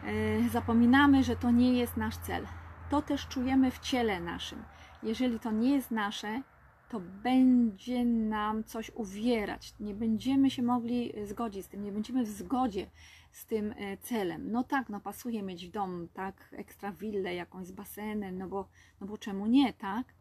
e, 0.08 0.50
zapominamy, 0.50 1.24
że 1.24 1.36
to 1.36 1.52
nie 1.52 1.74
jest 1.74 1.98
nasz 1.98 2.18
cel, 2.18 2.48
to 2.90 3.02
też 3.02 3.28
czujemy 3.28 3.72
w 3.72 3.80
ciele 3.80 4.20
naszym. 4.20 4.64
Jeżeli 5.04 5.40
to 5.40 5.52
nie 5.52 5.76
jest 5.76 5.92
nasze, 5.92 6.42
to 6.90 7.00
będzie 7.00 8.06
nam 8.06 8.64
coś 8.64 8.92
uwierać. 8.96 9.74
Nie 9.80 9.94
będziemy 9.94 10.50
się 10.50 10.64
mogli 10.64 11.14
zgodzić 11.26 11.66
z 11.66 11.68
tym, 11.68 11.84
nie 11.84 11.92
będziemy 11.92 12.24
w 12.24 12.30
zgodzie 12.30 12.88
z 13.34 13.46
tym 13.46 13.74
e, 13.78 13.98
celem. 13.98 14.52
No 14.52 14.64
tak, 14.64 14.90
no 14.90 15.00
pasuje 15.00 15.44
mieć 15.44 15.68
w 15.68 15.72
domu, 15.72 16.08
tak, 16.14 16.50
ekstra 16.52 16.92
willę 16.92 17.36
jakąś 17.36 17.68
z 17.68 17.72
basenem, 17.72 18.38
no 18.38 18.48
bo, 18.48 18.70
no 19.02 19.08
bo 19.08 19.18
czemu 19.18 19.48
nie, 19.48 19.74
tak? 19.74 20.14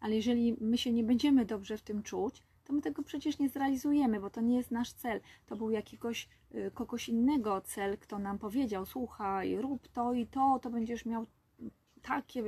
Ale 0.00 0.16
jeżeli 0.16 0.56
my 0.60 0.78
się 0.78 0.92
nie 0.92 1.04
będziemy 1.04 1.44
dobrze 1.44 1.76
w 1.76 1.82
tym 1.82 2.02
czuć, 2.02 2.42
to 2.64 2.72
my 2.72 2.82
tego 2.82 3.02
przecież 3.02 3.38
nie 3.38 3.48
zrealizujemy, 3.48 4.20
bo 4.20 4.30
to 4.30 4.40
nie 4.40 4.56
jest 4.56 4.70
nasz 4.70 4.92
cel. 4.92 5.20
To 5.46 5.56
był 5.56 5.70
jakiegoś 5.70 6.28
y, 6.54 6.70
kogoś 6.74 7.08
innego 7.08 7.60
cel, 7.60 7.98
kto 7.98 8.18
nam 8.18 8.38
powiedział: 8.38 8.86
Słuchaj, 8.86 9.56
rób 9.56 9.88
to 9.88 10.12
i 10.12 10.26
to, 10.26 10.58
to 10.62 10.70
będziesz 10.70 11.06
miał 11.06 11.26
takie 11.98 12.44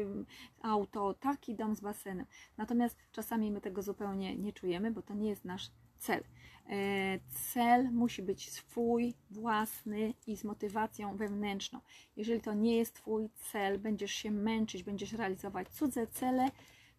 auto, 0.62 1.14
taki 1.14 1.54
dom 1.54 1.74
z 1.74 1.80
basenem. 1.80 2.26
Natomiast 2.56 2.96
czasami 3.12 3.50
my 3.50 3.60
tego 3.60 3.82
zupełnie 3.82 4.36
nie 4.36 4.52
czujemy, 4.52 4.90
bo 4.90 5.02
to 5.02 5.14
nie 5.14 5.28
jest 5.28 5.44
nasz 5.44 5.70
cel. 5.98 6.24
E, 6.66 7.18
cel 7.52 7.92
musi 7.92 8.22
być 8.22 8.50
swój, 8.50 9.14
własny 9.30 10.14
i 10.26 10.36
z 10.36 10.44
motywacją 10.44 11.16
wewnętrzną. 11.16 11.80
Jeżeli 12.16 12.40
to 12.40 12.54
nie 12.54 12.76
jest 12.76 12.94
Twój 12.94 13.30
cel, 13.34 13.78
będziesz 13.78 14.12
się 14.12 14.30
męczyć, 14.30 14.82
będziesz 14.82 15.12
realizować 15.12 15.68
cudze 15.68 16.06
cele, 16.06 16.50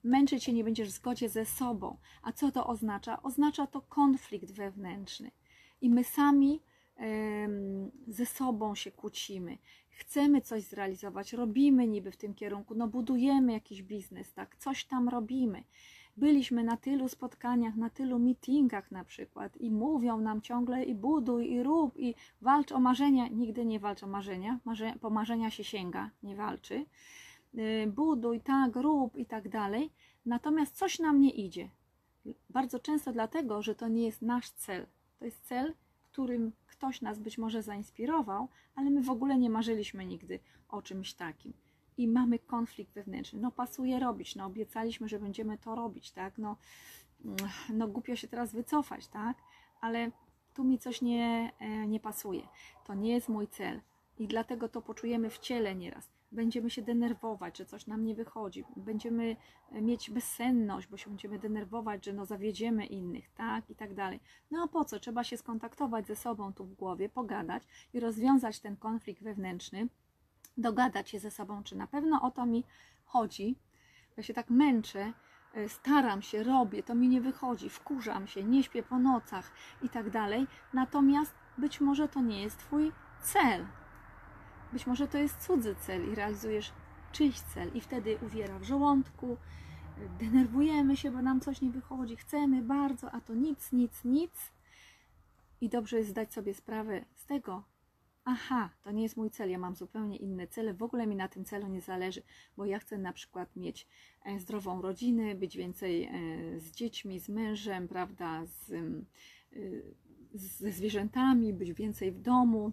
męczyć 0.04 0.44
się 0.44 0.54
nie 0.54 0.64
będziesz 0.64 0.90
w 0.90 0.92
zgodzie 0.92 1.30
ze 1.30 1.46
sobą. 1.46 1.98
A 2.24 2.32
co 2.32 2.52
to 2.52 2.68
oznacza? 2.68 3.24
Oznacza 3.24 3.68
to 3.68 3.82
konflikt 3.82 4.52
wewnętrzny. 4.52 5.32
I 5.82 5.90
my 5.90 6.04
sami 6.04 6.62
ze 8.08 8.26
sobą 8.26 8.76
się 8.76 8.92
kłócimy. 8.92 9.58
Chcemy 9.92 10.42
coś 10.42 10.64
zrealizować, 10.64 11.34
robimy 11.34 11.88
niby 11.88 12.12
w 12.12 12.18
tym 12.18 12.34
kierunku, 12.34 12.76
no 12.76 12.88
budujemy 12.88 13.54
jakiś 13.54 13.84
biznes, 13.84 14.34
tak, 14.34 14.56
coś 14.56 14.86
tam 14.86 15.10
robimy. 15.10 15.64
Byliśmy 16.18 16.64
na 16.64 16.78
tylu 16.78 17.10
spotkaniach, 17.10 17.76
na 17.76 17.90
tylu 17.90 18.20
meetingach 18.20 18.92
na 18.92 19.06
przykład 19.06 19.58
i 19.58 19.72
mówią 19.72 20.22
nam 20.22 20.42
ciągle 20.42 20.84
i 20.84 20.96
buduj, 20.96 21.52
i 21.52 21.64
rób, 21.64 21.98
i 21.98 22.16
walcz 22.42 22.72
o 22.72 22.80
marzenia. 22.80 23.28
Nigdy 23.28 23.66
nie 23.66 23.80
walcz 23.80 24.04
o 24.04 24.08
marzenia, 24.08 24.60
Marze, 24.66 24.94
po 25.02 25.10
marzenia 25.10 25.50
się 25.50 25.64
sięga, 25.64 26.10
nie 26.24 26.36
walczy. 26.36 26.86
Y, 27.56 27.88
buduj, 27.88 28.42
tak, 28.42 28.76
rób 28.76 29.18
i 29.18 29.26
tak 29.26 29.50
dalej. 29.50 29.90
Natomiast 30.26 30.78
coś 30.78 31.00
nam 31.00 31.22
nie 31.22 31.32
idzie. 31.32 31.70
Bardzo 32.50 32.80
często 32.80 33.12
dlatego, 33.12 33.62
że 33.62 33.76
to 33.76 33.88
nie 33.88 34.06
jest 34.06 34.22
nasz 34.22 34.50
cel. 34.50 34.88
To 35.20 35.26
jest 35.26 35.42
cel, 35.48 35.74
którym 36.12 36.52
ktoś 36.82 37.02
nas 37.02 37.20
być 37.20 37.38
może 37.38 37.64
zainspirował, 37.64 38.48
ale 38.76 38.90
my 38.90 39.02
w 39.02 39.10
ogóle 39.10 39.38
nie 39.38 39.50
marzyliśmy 39.50 40.06
nigdy 40.06 40.40
o 40.70 40.82
czymś 40.82 41.14
takim. 41.14 41.54
I 41.98 42.08
mamy 42.08 42.40
konflikt 42.40 42.94
wewnętrzny. 42.94 43.40
No 43.40 43.52
pasuje 43.52 44.00
robić, 44.00 44.36
no 44.36 44.46
obiecaliśmy, 44.46 45.10
że 45.10 45.20
będziemy 45.20 45.58
to 45.58 45.76
robić, 45.76 46.12
tak? 46.12 46.38
No, 46.38 46.58
mm, 47.26 47.38
no 47.74 47.88
głupio 47.88 48.16
się 48.16 48.28
teraz 48.28 48.54
wycofać, 48.54 49.08
tak? 49.08 49.38
Ale 49.82 50.12
tu 50.54 50.64
mi 50.64 50.80
coś 50.80 51.02
nie, 51.02 51.52
e, 51.60 51.88
nie 51.88 52.00
pasuje. 52.00 52.42
To 52.86 52.94
nie 52.94 53.14
jest 53.14 53.30
mój 53.30 53.48
cel. 53.48 53.82
I 54.20 54.28
dlatego 54.28 54.70
to 54.70 54.82
poczujemy 54.82 55.30
w 55.30 55.40
ciele 55.40 55.76
nieraz 55.76 56.10
będziemy 56.32 56.70
się 56.70 56.82
denerwować, 56.82 57.58
że 57.58 57.66
coś 57.66 57.88
nam 57.88 58.06
nie 58.06 58.16
wychodzi, 58.16 58.64
będziemy 58.76 59.36
e, 59.72 59.82
mieć 59.82 60.10
bezsenność, 60.10 60.88
bo 60.88 60.98
się 60.98 61.10
będziemy 61.10 61.40
denerwować, 61.40 62.06
że 62.06 62.14
no 62.14 62.26
zawiedziemy 62.26 62.86
innych, 62.86 63.30
tak 63.30 63.70
i 63.70 63.76
tak 63.76 63.94
dalej. 63.94 64.20
No 64.52 64.64
a 64.64 64.68
po 64.68 64.86
co? 64.86 65.00
Trzeba 65.00 65.24
się 65.24 65.38
skontaktować 65.38 66.08
ze 66.08 66.16
sobą 66.16 66.54
tu 66.54 66.66
w 66.66 66.74
głowie, 66.74 67.10
pogadać 67.10 67.64
i 67.94 68.00
rozwiązać 68.00 68.60
ten 68.60 68.78
konflikt 68.78 69.24
wewnętrzny, 69.24 69.88
dogadać 70.58 71.10
się 71.10 71.20
ze 71.20 71.32
sobą, 71.32 71.64
czy 71.64 71.76
na 71.76 71.88
pewno 71.88 72.22
o 72.22 72.32
to 72.32 72.46
mi 72.46 72.64
chodzi. 73.06 73.56
Ja 74.18 74.24
się 74.24 74.34
tak 74.34 74.50
męczę, 74.50 75.14
e, 75.54 75.70
staram 75.70 76.22
się, 76.22 76.44
robię, 76.44 76.84
to 76.84 76.96
mi 76.96 77.08
nie 77.08 77.22
wychodzi, 77.22 77.70
wkurzam 77.70 78.28
się, 78.28 78.44
nie 78.44 78.64
śpię 78.64 78.84
po 78.84 79.00
nocach 79.00 79.52
i 79.82 79.90
tak 79.90 80.10
dalej. 80.10 80.48
Natomiast 80.74 81.36
być 81.58 81.82
może 81.82 82.08
to 82.08 82.22
nie 82.22 82.42
jest 82.42 82.58
Twój 82.58 82.92
cel, 83.22 83.66
być 84.74 84.88
może 84.88 85.08
to 85.08 85.18
jest 85.18 85.38
cudzy 85.38 85.76
cel 85.76 86.12
i 86.12 86.16
realizujesz 86.16 86.72
czyjś 87.12 87.40
cel 87.40 87.72
i 87.74 87.82
wtedy 87.82 88.18
uwiera 88.26 88.60
w 88.60 88.64
żołądku, 88.64 89.38
denerwujemy 90.20 90.98
się, 90.98 91.12
bo 91.12 91.22
nam 91.22 91.40
coś 91.40 91.62
nie 91.62 91.70
wychodzi, 91.70 92.16
chcemy 92.16 92.62
bardzo, 92.62 93.12
a 93.12 93.22
to 93.22 93.34
nic, 93.34 93.72
nic, 93.72 94.04
nic. 94.06 94.52
I 95.62 95.70
dobrze 95.70 95.98
jest 95.98 96.10
zdać 96.10 96.34
sobie 96.34 96.54
sprawę 96.54 97.06
z 97.16 97.26
tego, 97.26 97.64
aha, 98.26 98.70
to 98.84 98.92
nie 98.92 99.04
jest 99.04 99.18
mój 99.18 99.30
cel, 99.30 99.50
ja 99.50 99.58
mam 99.58 99.76
zupełnie 99.76 100.18
inne 100.18 100.48
cele, 100.48 100.74
w 100.74 100.84
ogóle 100.84 101.08
mi 101.08 101.16
na 101.16 101.28
tym 101.28 101.46
celu 101.46 101.68
nie 101.68 101.82
zależy, 101.82 102.22
bo 102.58 102.66
ja 102.66 102.80
chcę 102.80 102.98
na 102.98 103.14
przykład 103.14 103.56
mieć 103.56 103.88
e, 104.26 104.40
zdrową 104.40 104.82
rodzinę, 104.82 105.36
być 105.36 105.58
więcej 105.58 106.04
e, 106.04 106.10
z 106.60 106.72
dziećmi, 106.72 107.20
z 107.20 107.30
mężem, 107.30 107.88
prawda, 107.88 108.46
z, 108.46 108.72
e, 108.72 108.78
ze 110.34 110.72
zwierzętami, 110.72 111.54
być 111.54 111.74
więcej 111.74 112.12
w 112.12 112.22
domu, 112.22 112.72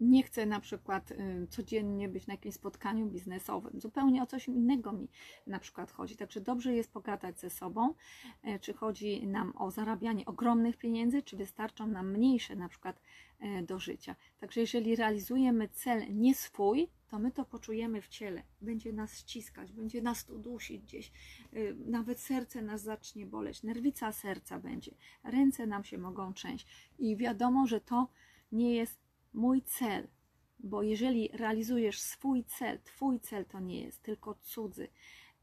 nie 0.00 0.22
chcę 0.22 0.46
na 0.46 0.60
przykład 0.60 1.10
y, 1.10 1.46
codziennie 1.50 2.08
być 2.08 2.26
na 2.26 2.34
jakimś 2.34 2.54
spotkaniu 2.54 3.06
biznesowym. 3.06 3.80
Zupełnie 3.80 4.22
o 4.22 4.26
coś 4.26 4.48
innego 4.48 4.92
mi 4.92 5.08
na 5.46 5.58
przykład 5.58 5.90
chodzi. 5.90 6.16
Także 6.16 6.40
dobrze 6.40 6.74
jest 6.74 6.92
pogadać 6.92 7.40
ze 7.40 7.50
sobą, 7.50 7.94
e, 8.42 8.58
czy 8.58 8.74
chodzi 8.74 9.26
nam 9.26 9.52
o 9.56 9.70
zarabianie 9.70 10.26
ogromnych 10.26 10.76
pieniędzy, 10.76 11.22
czy 11.22 11.36
wystarczą 11.36 11.86
nam 11.86 12.12
mniejsze 12.12 12.56
na 12.56 12.68
przykład 12.68 13.00
e, 13.40 13.62
do 13.62 13.78
życia. 13.78 14.16
Także 14.40 14.60
jeżeli 14.60 14.96
realizujemy 14.96 15.68
cel 15.68 16.16
nie 16.16 16.34
swój, 16.34 16.88
to 17.08 17.18
my 17.18 17.30
to 17.30 17.44
poczujemy 17.44 18.02
w 18.02 18.08
ciele. 18.08 18.42
Będzie 18.60 18.92
nas 18.92 19.18
ściskać, 19.18 19.72
będzie 19.72 20.02
nas 20.02 20.24
tu 20.24 20.38
dusić 20.38 20.82
gdzieś. 20.82 21.12
Y, 21.52 21.76
nawet 21.86 22.20
serce 22.20 22.62
nas 22.62 22.82
zacznie 22.82 23.26
boleć, 23.26 23.62
nerwica 23.62 24.12
serca 24.12 24.58
będzie, 24.58 24.94
ręce 25.24 25.66
nam 25.66 25.84
się 25.84 25.98
mogą 25.98 26.32
trzęść. 26.32 26.66
I 26.98 27.16
wiadomo, 27.16 27.66
że 27.66 27.80
to 27.80 28.08
nie 28.52 28.74
jest 28.74 29.07
mój 29.32 29.62
cel, 29.62 30.08
bo 30.58 30.82
jeżeli 30.82 31.28
realizujesz 31.32 32.00
swój 32.00 32.44
cel, 32.44 32.78
twój 32.84 33.20
cel 33.20 33.44
to 33.44 33.60
nie 33.60 33.80
jest, 33.80 34.02
tylko 34.02 34.34
cudzy 34.34 34.88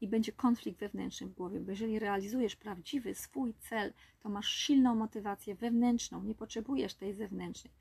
i 0.00 0.08
będzie 0.08 0.32
konflikt 0.32 0.80
wewnętrzny 0.80 1.26
w 1.26 1.34
głowie, 1.34 1.60
bo 1.60 1.70
jeżeli 1.70 1.98
realizujesz 1.98 2.56
prawdziwy 2.56 3.14
swój 3.14 3.54
cel, 3.54 3.92
to 4.20 4.28
masz 4.28 4.48
silną 4.48 4.94
motywację 4.94 5.54
wewnętrzną, 5.54 6.22
nie 6.22 6.34
potrzebujesz 6.34 6.94
tej 6.94 7.14
zewnętrznej, 7.14 7.72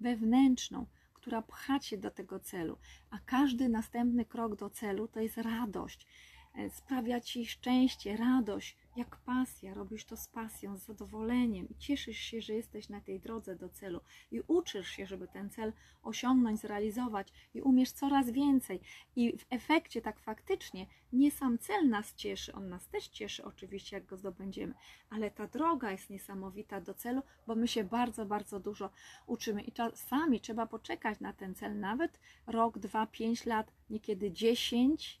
wewnętrzną, 0.00 0.86
która 1.14 1.42
pcha 1.42 1.78
cię 1.78 1.98
do 1.98 2.10
tego 2.10 2.40
celu, 2.40 2.78
a 3.10 3.18
każdy 3.18 3.68
następny 3.68 4.24
krok 4.24 4.56
do 4.56 4.70
celu 4.70 5.08
to 5.08 5.20
jest 5.20 5.38
radość, 5.38 6.06
e, 6.54 6.70
sprawia 6.70 7.20
ci 7.20 7.46
szczęście, 7.46 8.16
radość, 8.16 8.76
jak 8.96 9.16
pasja, 9.16 9.74
robisz 9.74 10.04
to 10.04 10.16
z 10.16 10.28
pasją, 10.28 10.76
z 10.76 10.84
zadowoleniem 10.84 11.68
i 11.68 11.74
cieszysz 11.74 12.18
się, 12.18 12.40
że 12.40 12.54
jesteś 12.54 12.88
na 12.88 13.00
tej 13.00 13.20
drodze 13.20 13.56
do 13.56 13.68
celu 13.68 14.00
i 14.30 14.40
uczysz 14.46 14.88
się, 14.88 15.06
żeby 15.06 15.28
ten 15.28 15.50
cel 15.50 15.72
osiągnąć, 16.02 16.60
zrealizować 16.60 17.28
i 17.54 17.62
umiesz 17.62 17.92
coraz 17.92 18.30
więcej. 18.30 18.80
I 19.16 19.38
w 19.38 19.46
efekcie 19.50 20.02
tak 20.02 20.20
faktycznie 20.20 20.86
nie 21.12 21.30
sam 21.30 21.58
cel 21.58 21.88
nas 21.88 22.14
cieszy, 22.14 22.52
on 22.52 22.68
nas 22.68 22.88
też 22.88 23.08
cieszy 23.08 23.44
oczywiście, 23.44 23.96
jak 23.96 24.06
go 24.06 24.16
zdobędziemy, 24.16 24.74
ale 25.10 25.30
ta 25.30 25.46
droga 25.46 25.90
jest 25.92 26.10
niesamowita 26.10 26.80
do 26.80 26.94
celu, 26.94 27.22
bo 27.46 27.54
my 27.54 27.68
się 27.68 27.84
bardzo, 27.84 28.26
bardzo 28.26 28.60
dużo 28.60 28.90
uczymy 29.26 29.62
i 29.62 29.72
czasami 29.72 30.40
trzeba 30.40 30.66
poczekać 30.66 31.20
na 31.20 31.32
ten 31.32 31.54
cel, 31.54 31.80
nawet 31.80 32.20
rok, 32.46 32.78
dwa, 32.78 33.06
pięć 33.06 33.46
lat, 33.46 33.72
niekiedy 33.90 34.32
dziesięć, 34.32 35.20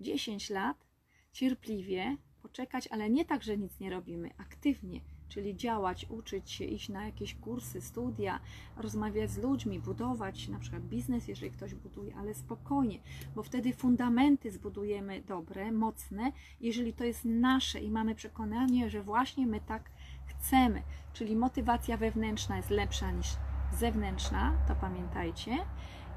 dziesięć 0.00 0.50
lat, 0.50 0.86
cierpliwie, 1.32 2.16
poczekać, 2.42 2.88
ale 2.90 3.10
nie 3.10 3.24
tak, 3.24 3.42
że 3.42 3.58
nic 3.58 3.80
nie 3.80 3.90
robimy, 3.90 4.30
aktywnie, 4.38 5.00
czyli 5.28 5.56
działać, 5.56 6.06
uczyć 6.08 6.50
się, 6.50 6.64
iść 6.64 6.88
na 6.88 7.06
jakieś 7.06 7.34
kursy, 7.34 7.80
studia, 7.80 8.40
rozmawiać 8.76 9.30
z 9.30 9.38
ludźmi, 9.38 9.80
budować 9.80 10.48
na 10.48 10.58
przykład 10.58 10.82
biznes, 10.82 11.28
jeżeli 11.28 11.52
ktoś 11.52 11.74
buduje, 11.74 12.16
ale 12.16 12.34
spokojnie, 12.34 12.98
bo 13.34 13.42
wtedy 13.42 13.72
fundamenty 13.72 14.50
zbudujemy 14.50 15.22
dobre, 15.22 15.72
mocne, 15.72 16.32
jeżeli 16.60 16.92
to 16.92 17.04
jest 17.04 17.24
nasze 17.24 17.80
i 17.80 17.90
mamy 17.90 18.14
przekonanie, 18.14 18.90
że 18.90 19.02
właśnie 19.02 19.46
my 19.46 19.60
tak 19.60 19.90
chcemy, 20.26 20.82
czyli 21.12 21.36
motywacja 21.36 21.96
wewnętrzna 21.96 22.56
jest 22.56 22.70
lepsza 22.70 23.10
niż 23.10 23.26
zewnętrzna, 23.72 24.56
to 24.68 24.74
pamiętajcie, 24.74 25.58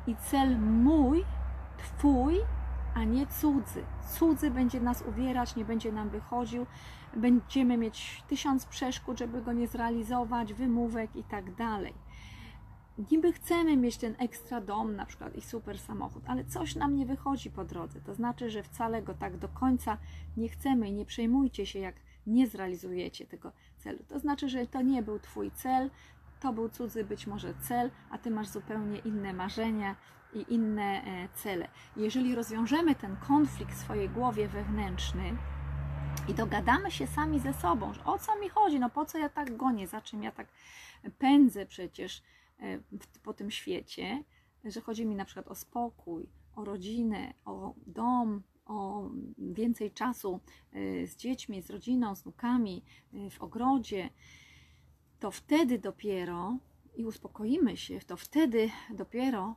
i 0.08 0.16
cel 0.16 0.60
mój, 0.60 1.24
Twój 1.78 2.36
a 2.96 3.04
nie 3.04 3.28
cudzy. 3.28 3.84
Cudzy 4.20 4.52
będzie 4.52 4.82
nas 4.82 5.02
uwierać, 5.02 5.56
nie 5.56 5.66
będzie 5.66 5.92
nam 5.92 6.10
wychodził, 6.10 6.66
będziemy 7.16 7.78
mieć 7.78 8.24
tysiąc 8.28 8.66
przeszkód, 8.66 9.20
żeby 9.20 9.42
go 9.42 9.54
nie 9.54 9.68
zrealizować, 9.68 10.54
wymówek 10.54 11.16
i 11.16 11.24
tak 11.24 11.56
dalej. 11.56 11.94
Niby 13.12 13.34
chcemy 13.34 13.78
mieć 13.78 13.98
ten 13.98 14.16
ekstra 14.20 14.62
dom, 14.62 14.96
na 14.96 15.06
przykład 15.06 15.36
i 15.36 15.42
super 15.42 15.80
samochód, 15.80 16.24
ale 16.28 16.46
coś 16.46 16.76
nam 16.76 16.96
nie 16.96 17.06
wychodzi 17.06 17.52
po 17.52 17.66
drodze. 17.66 18.02
To 18.02 18.14
znaczy, 18.14 18.50
że 18.50 18.64
wcale 18.64 19.02
go 19.02 19.14
tak 19.14 19.38
do 19.38 19.48
końca 19.48 19.98
nie 20.38 20.50
chcemy 20.50 20.90
i 20.90 20.94
nie 20.94 21.06
przejmujcie 21.06 21.66
się, 21.66 21.80
jak 21.80 21.96
nie 22.28 22.48
zrealizujecie 22.48 23.26
tego 23.26 23.52
celu. 23.78 24.00
To 24.08 24.20
znaczy, 24.20 24.50
że 24.50 24.68
to 24.68 24.82
nie 24.82 25.04
był 25.04 25.20
Twój 25.20 25.52
cel, 25.52 25.90
to 26.40 26.54
był 26.54 26.70
cudzy 26.70 27.04
być 27.04 27.28
może 27.28 27.54
cel, 27.54 27.92
a 28.10 28.18
Ty 28.18 28.32
masz 28.32 28.48
zupełnie 28.48 28.98
inne 28.98 29.34
marzenia, 29.34 29.96
i 30.36 30.54
inne 30.54 31.04
e, 31.04 31.30
cele. 31.36 31.68
Jeżeli 31.98 32.36
rozwiążemy 32.36 32.96
ten 32.96 33.18
konflikt 33.18 33.74
w 33.74 33.78
swojej 33.78 34.10
głowie 34.10 34.48
wewnętrzny, 34.48 35.38
I 36.28 36.34
dogadamy 36.34 36.92
się 36.92 37.08
sami 37.08 37.40
ze 37.40 37.54
sobą, 37.54 37.94
że 37.94 38.04
o 38.06 38.20
co 38.20 38.40
mi 38.40 38.50
chodzi, 38.50 38.80
no 38.80 38.90
po 38.90 39.06
co 39.06 39.18
ja 39.18 39.30
tak 39.30 39.58
gonię, 39.58 39.88
za 39.88 40.02
czym 40.02 40.24
ja 40.24 40.32
tak 40.32 40.48
pędzę 41.18 41.66
przecież 41.66 42.22
e, 42.60 42.80
po 43.24 43.34
tym 43.34 43.52
świecie, 43.52 44.24
że 44.64 44.82
chodzi 44.82 45.06
mi 45.06 45.16
na 45.16 45.26
przykład 45.26 45.48
o 45.48 45.56
spokój, 45.56 46.30
o 46.56 46.66
rodzinę, 46.66 47.34
o 47.46 47.74
dom, 47.88 48.44
o 48.66 49.10
więcej 49.38 49.92
czasu 49.92 50.40
e, 50.74 51.08
z 51.08 51.16
dziećmi, 51.16 51.62
z 51.62 51.70
rodziną, 51.70 52.16
z 52.16 52.22
wnukami, 52.22 52.84
w 53.32 53.42
ogrodzie, 53.42 54.10
to 55.20 55.32
wtedy 55.32 55.80
dopiero 55.80 56.58
i 56.96 57.06
uspokoimy 57.06 57.78
się, 57.78 58.00
to 58.00 58.18
wtedy 58.18 58.70
dopiero 58.90 59.56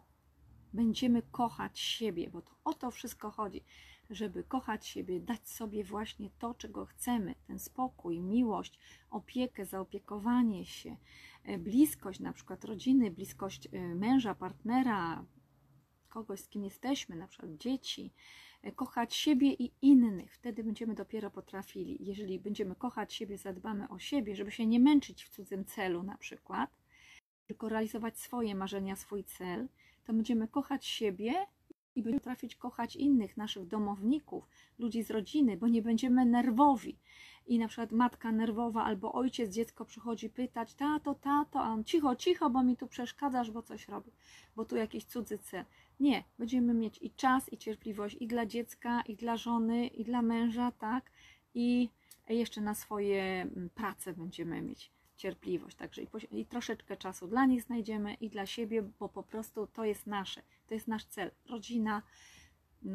będziemy 0.73 1.23
kochać 1.23 1.79
siebie, 1.79 2.31
bo 2.31 2.43
to 2.43 2.53
o 2.65 2.75
to 2.75 2.91
wszystko 2.91 3.31
chodzi, 3.31 3.65
żeby 4.11 4.45
kochać 4.45 4.87
siebie, 4.87 5.21
dać 5.21 5.49
sobie 5.49 5.85
właśnie 5.85 6.31
to, 6.39 6.55
czego 6.55 6.87
chcemy, 6.87 7.35
ten 7.47 7.59
spokój, 7.59 8.21
miłość, 8.21 8.79
opiekę, 9.11 9.65
zaopiekowanie 9.65 10.67
się, 10.67 10.97
e, 11.45 11.59
bliskość 11.59 12.21
na 12.21 12.33
przykład 12.33 12.65
rodziny, 12.65 13.11
bliskość 13.11 13.69
męża, 13.95 14.35
partnera, 14.35 15.25
kogoś, 16.09 16.41
z 16.41 16.49
kim 16.49 16.65
jesteśmy, 16.65 17.17
na 17.17 17.29
przykład 17.29 17.57
dzieci, 17.57 18.13
e, 18.63 18.73
kochać 18.73 19.15
siebie 19.15 19.53
i 19.53 19.73
innych. 19.83 20.35
Wtedy 20.35 20.65
będziemy 20.65 20.95
dopiero 20.95 21.31
potrafili. 21.31 21.97
Jeżeli 22.01 22.39
będziemy 22.39 22.75
kochać 22.75 23.15
siebie, 23.15 23.39
zadbamy 23.39 23.89
o 23.89 23.99
siebie, 23.99 24.37
żeby 24.37 24.51
się 24.51 24.67
nie 24.67 24.81
męczyć 24.81 25.25
w 25.25 25.29
cudzym 25.29 25.65
celu 25.65 26.03
na 26.03 26.17
przykład, 26.17 26.71
tylko 27.47 27.69
realizować 27.69 28.19
swoje 28.19 28.55
marzenia, 28.55 28.97
swój 28.97 29.25
cel, 29.25 29.69
to 30.09 30.13
będziemy 30.13 30.49
kochać 30.49 30.87
siebie 30.87 31.47
i 31.95 32.03
będziemy 32.03 32.21
trafić 32.21 32.57
kochać 32.57 32.97
innych, 32.97 33.37
naszych 33.37 33.67
domowników, 33.67 34.49
ludzi 34.79 35.03
z 35.03 35.11
rodziny, 35.11 35.57
bo 35.57 35.69
nie 35.69 35.83
będziemy 35.83 36.27
nerwowi. 36.27 36.99
I 37.47 37.59
na 37.59 37.69
przykład 37.69 37.93
matka 37.93 38.33
nerwowa 38.33 38.85
albo 38.85 39.13
ojciec, 39.13 39.55
dziecko 39.55 39.85
przychodzi 39.85 40.31
pytać, 40.31 40.75
tato, 40.75 41.15
tato, 41.15 41.61
a 41.61 41.69
on 41.69 41.85
cicho, 41.85 42.17
cicho, 42.17 42.51
bo 42.51 42.63
mi 42.63 42.77
tu 42.77 42.87
przeszkadzasz, 42.87 43.51
bo 43.51 43.63
coś 43.63 43.89
robi, 43.89 44.11
bo 44.57 44.65
tu 44.65 44.77
jakiś 44.77 45.05
cudzy 45.05 45.39
cel. 45.39 45.65
Nie, 46.01 46.25
będziemy 46.39 46.75
mieć 46.75 46.99
i 47.03 47.11
czas, 47.11 47.53
i 47.53 47.59
cierpliwość 47.59 48.17
i 48.21 48.27
dla 48.27 48.47
dziecka, 48.47 49.03
i 49.03 49.17
dla 49.17 49.37
żony, 49.37 49.87
i 49.87 50.05
dla 50.05 50.23
męża, 50.23 50.73
tak? 50.73 51.11
I 51.55 51.89
jeszcze 52.29 52.61
na 52.61 52.75
swoje 52.75 53.23
mm, 53.23 53.71
prace 53.75 54.13
będziemy 54.13 54.63
mieć 54.63 54.98
cierpliwość. 55.19 55.77
Także 55.77 56.03
i, 56.03 56.09
i, 56.31 56.47
troszeczkę 56.47 56.97
czasu 56.97 57.29
dla 57.29 57.47
nich 57.47 57.63
znajdziemy 57.63 58.15
i 58.15 58.31
dla 58.31 58.47
siebie, 58.47 58.83
bo 58.83 59.09
po 59.09 59.23
prostu 59.23 59.67
to 59.67 59.85
jest 59.85 60.07
nasze, 60.07 60.43
to 60.67 60.75
jest 60.75 60.89
nasz 60.89 61.05
cel. 61.05 61.31
Rodzina, 61.47 62.03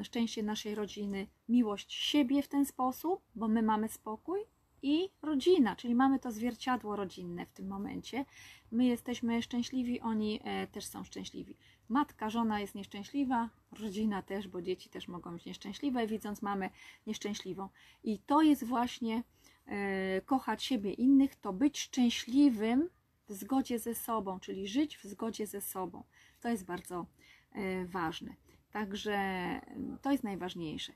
szczęście 0.03 0.43
naszej 0.43 0.75
rodziny, 0.75 1.27
miłość 1.49 1.93
siebie 1.93 2.43
w 2.43 2.47
ten 2.47 2.65
sposób, 2.65 3.21
bo 3.35 3.47
my 3.47 3.61
mamy 3.61 3.89
spokój 3.89 4.39
i 4.81 5.09
rodzina, 5.21 5.75
czyli 5.75 5.95
mamy 5.95 6.19
to 6.19 6.31
zwierciadło 6.31 6.95
rodzinne 6.95 7.45
w 7.45 7.51
tym 7.51 7.67
momencie. 7.67 8.25
My 8.71 8.85
jesteśmy 8.85 9.41
szczęśliwi, 9.41 10.01
oni 10.01 10.39
e, 10.43 10.67
też 10.67 10.85
są 10.85 11.03
szczęśliwi. 11.03 11.57
Matka, 11.89 12.29
żona 12.29 12.59
jest 12.59 12.75
nieszczęśliwa, 12.75 13.49
rodzina 13.79 14.21
też, 14.21 14.47
bo 14.47 14.61
dzieci 14.61 14.89
też 14.89 15.07
mogą 15.07 15.33
być 15.33 15.45
nieszczęśliwe, 15.45 16.07
widząc 16.07 16.41
mamy 16.41 16.69
nieszczęśliwą. 17.07 17.69
I 18.03 18.19
to 18.19 18.41
jest 18.41 18.63
właśnie 18.63 19.23
kochać 20.25 20.63
siebie 20.63 20.93
innych, 20.93 21.35
to 21.35 21.53
być 21.53 21.79
szczęśliwym 21.79 22.89
w 23.27 23.33
zgodzie 23.33 23.79
ze 23.79 23.95
sobą, 23.95 24.39
czyli 24.39 24.67
żyć 24.67 24.97
w 24.97 25.03
zgodzie 25.03 25.47
ze 25.47 25.61
sobą. 25.61 26.03
To 26.41 26.49
jest 26.49 26.65
bardzo 26.65 27.05
e, 27.51 27.85
ważne. 27.85 28.35
Także 28.71 29.19
to 30.01 30.11
jest 30.11 30.23
najważniejsze. 30.23 30.93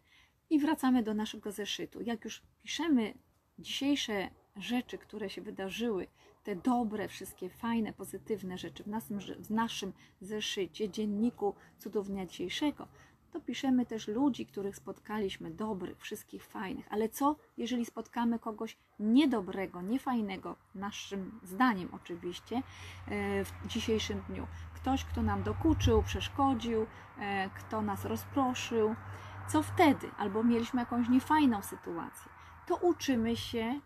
I 0.50 0.60
wracamy 0.60 1.04
do 1.04 1.14
naszego 1.14 1.52
zeszytu. 1.52 2.02
Jak 2.02 2.26
już 2.26 2.44
piszemy 2.64 3.14
dzisiejsze 3.60 4.30
rzeczy, 4.56 4.98
które 4.98 5.30
się 5.30 5.42
wydarzyły, 5.42 6.08
te 6.44 6.56
dobre, 6.56 7.08
wszystkie 7.08 7.50
fajne, 7.50 7.94
pozytywne 7.94 8.58
rzeczy 8.58 8.84
w 8.84 8.88
naszym, 8.88 9.20
w 9.20 9.50
naszym 9.50 9.94
zeszycie, 10.22 10.90
dzienniku 10.90 11.56
cudów 11.78 12.08
dnia 12.08 12.26
dzisiejszego, 12.26 12.88
to 13.32 13.42
piszemy 13.42 13.86
też 13.86 14.08
ludzi, 14.08 14.46
których 14.46 14.76
spotkaliśmy, 14.76 15.52
dobrych, 15.52 15.98
wszystkich 16.00 16.44
fajnych. 16.44 16.88
Ale 16.90 17.10
co, 17.10 17.36
jeżeli 17.58 17.86
spotkamy 17.86 18.40
kogoś 18.40 18.78
niedobrego, 19.00 19.82
niefajnego, 19.82 20.56
naszym 20.76 21.40
zdaniem 21.44 21.90
oczywiście, 21.92 22.56
e, 22.56 22.62
w 23.46 23.52
dzisiejszym 23.68 24.22
dniu? 24.30 24.48
Ktoś, 24.76 25.06
kto 25.06 25.24
nam 25.24 25.44
dokuczył, 25.44 26.04
przeszkodził, 26.04 26.86
e, 27.20 27.50
kto 27.50 27.82
nas 27.82 28.06
rozproszył. 28.06 28.96
Co 29.48 29.64
wtedy? 29.64 30.12
Albo 30.18 30.44
mieliśmy 30.44 30.80
jakąś 30.80 31.10
niefajną 31.10 31.62
sytuację. 31.62 32.32
To 32.68 32.76
uczymy 32.76 33.36
się, 33.36 33.80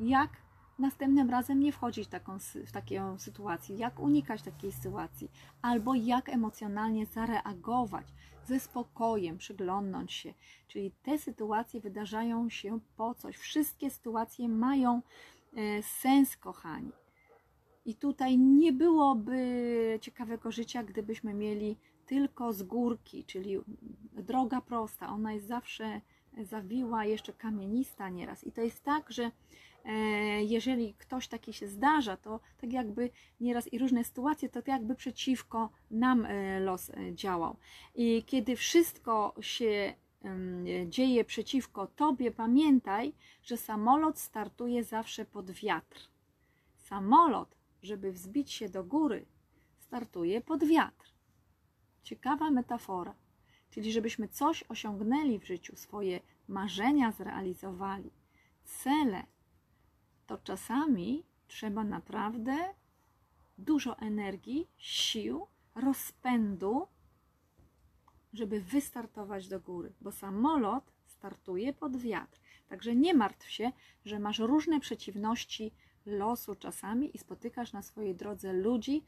jak 0.00 0.30
następnym 0.78 1.30
razem 1.30 1.60
nie 1.60 1.72
wchodzić 1.72 2.06
w 2.06 2.10
taką, 2.10 2.38
w 2.38 2.72
taką 2.72 3.18
sytuację, 3.18 3.76
jak 3.76 4.00
unikać 4.00 4.42
takiej 4.42 4.72
sytuacji, 4.72 5.30
albo 5.62 5.94
jak 5.94 6.28
emocjonalnie 6.28 7.06
zareagować 7.06 8.06
ze 8.46 8.60
spokojem, 8.60 9.38
przyglądnąć 9.38 10.12
się. 10.12 10.34
Czyli 10.68 10.92
te 11.02 11.18
sytuacje 11.18 11.80
wydarzają 11.80 12.50
się 12.50 12.80
po 12.96 13.14
coś. 13.14 13.36
Wszystkie 13.36 13.90
sytuacje 13.90 14.48
mają 14.48 15.02
e, 15.56 15.82
sens, 15.82 16.36
kochani. 16.36 16.92
I 17.84 17.94
tutaj 17.94 18.38
nie 18.38 18.72
byłoby 18.72 19.98
ciekawego 20.00 20.52
życia, 20.52 20.82
gdybyśmy 20.82 21.34
mieli 21.34 21.76
tylko 22.06 22.52
z 22.52 22.62
górki, 22.62 23.24
czyli 23.24 23.58
droga 24.12 24.60
prosta. 24.60 25.08
Ona 25.08 25.32
jest 25.32 25.46
zawsze 25.46 26.00
zawiła, 26.42 27.04
jeszcze 27.04 27.32
kamienista 27.32 28.08
nieraz. 28.08 28.44
I 28.44 28.52
to 28.52 28.60
jest 28.60 28.84
tak, 28.84 29.12
że 29.12 29.30
jeżeli 30.40 30.94
ktoś 30.94 31.28
taki 31.28 31.52
się 31.52 31.68
zdarza, 31.68 32.16
to 32.16 32.40
tak 32.58 32.72
jakby 32.72 33.10
nieraz 33.40 33.72
i 33.72 33.78
różne 33.78 34.04
sytuacje, 34.04 34.48
to 34.48 34.54
tak 34.54 34.68
jakby 34.68 34.94
przeciwko 34.94 35.70
nam 35.90 36.24
e, 36.24 36.60
los 36.60 36.90
e, 36.90 37.14
działał. 37.14 37.56
I 37.94 38.24
kiedy 38.26 38.56
wszystko 38.56 39.34
się 39.40 39.94
dzieje 40.86 41.24
przeciwko 41.24 41.86
tobie, 41.86 42.30
pamiętaj, 42.30 43.12
że 43.42 43.56
samolot 43.56 44.18
startuje 44.18 44.84
zawsze 44.84 45.24
pod 45.24 45.50
wiatr. 45.50 46.00
Samolot, 46.76 47.56
żeby 47.82 48.12
wzbić 48.12 48.52
się 48.52 48.68
do 48.68 48.84
góry, 48.84 49.26
startuje 49.78 50.40
pod 50.40 50.64
wiatr. 50.64 51.12
Ciekawa 52.02 52.50
metafora. 52.50 53.14
Czyli 53.70 53.92
żebyśmy 53.92 54.28
coś 54.28 54.64
osiągnęli 54.68 55.38
w 55.38 55.46
życiu, 55.46 55.76
swoje 55.76 56.20
marzenia 56.48 57.12
zrealizowali, 57.12 58.10
cele 58.64 59.26
to 60.28 60.38
czasami 60.38 61.22
trzeba 61.46 61.84
naprawdę 61.84 62.74
dużo 63.58 63.98
energii, 63.98 64.68
sił, 64.76 65.46
rozpędu, 65.74 66.86
żeby 68.32 68.60
wystartować 68.60 69.48
do 69.48 69.60
góry, 69.60 69.92
bo 70.00 70.12
samolot 70.12 70.92
startuje 71.06 71.72
pod 71.72 71.96
wiatr. 71.96 72.40
Także 72.68 72.96
nie 72.96 73.14
martw 73.14 73.50
się, 73.50 73.72
że 74.04 74.18
masz 74.18 74.38
różne 74.38 74.80
przeciwności 74.80 75.72
losu 76.06 76.54
czasami 76.54 77.16
i 77.16 77.18
spotykasz 77.18 77.72
na 77.72 77.82
swojej 77.82 78.14
drodze 78.14 78.52
ludzi, 78.52 79.04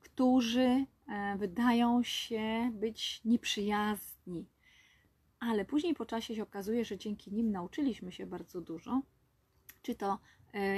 którzy 0.00 0.86
e, 1.08 1.36
wydają 1.38 2.02
się 2.02 2.70
być 2.74 3.20
nieprzyjazni. 3.24 4.46
Ale 5.40 5.64
później 5.64 5.94
po 5.94 6.06
czasie 6.06 6.34
się 6.34 6.42
okazuje, 6.42 6.84
że 6.84 6.98
dzięki 6.98 7.32
nim 7.32 7.50
nauczyliśmy 7.50 8.12
się 8.12 8.26
bardzo 8.26 8.60
dużo, 8.60 9.02
czy 9.82 9.94
to 9.94 10.18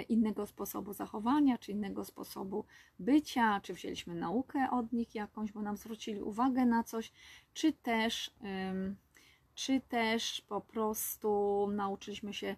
innego 0.08 0.46
sposobu 0.46 0.92
zachowania, 0.92 1.58
czy 1.58 1.72
innego 1.72 2.04
sposobu 2.04 2.64
bycia, 2.98 3.60
czy 3.60 3.74
wzięliśmy 3.74 4.14
naukę 4.14 4.70
od 4.70 4.92
nich 4.92 5.14
jakąś, 5.14 5.52
bo 5.52 5.62
nam 5.62 5.76
zwrócili 5.76 6.22
uwagę 6.22 6.66
na 6.66 6.84
coś, 6.84 7.12
czy 7.54 7.72
też, 7.72 8.30
czy 9.54 9.80
też 9.80 10.40
po 10.40 10.60
prostu 10.60 11.68
nauczyliśmy 11.72 12.34
się 12.34 12.56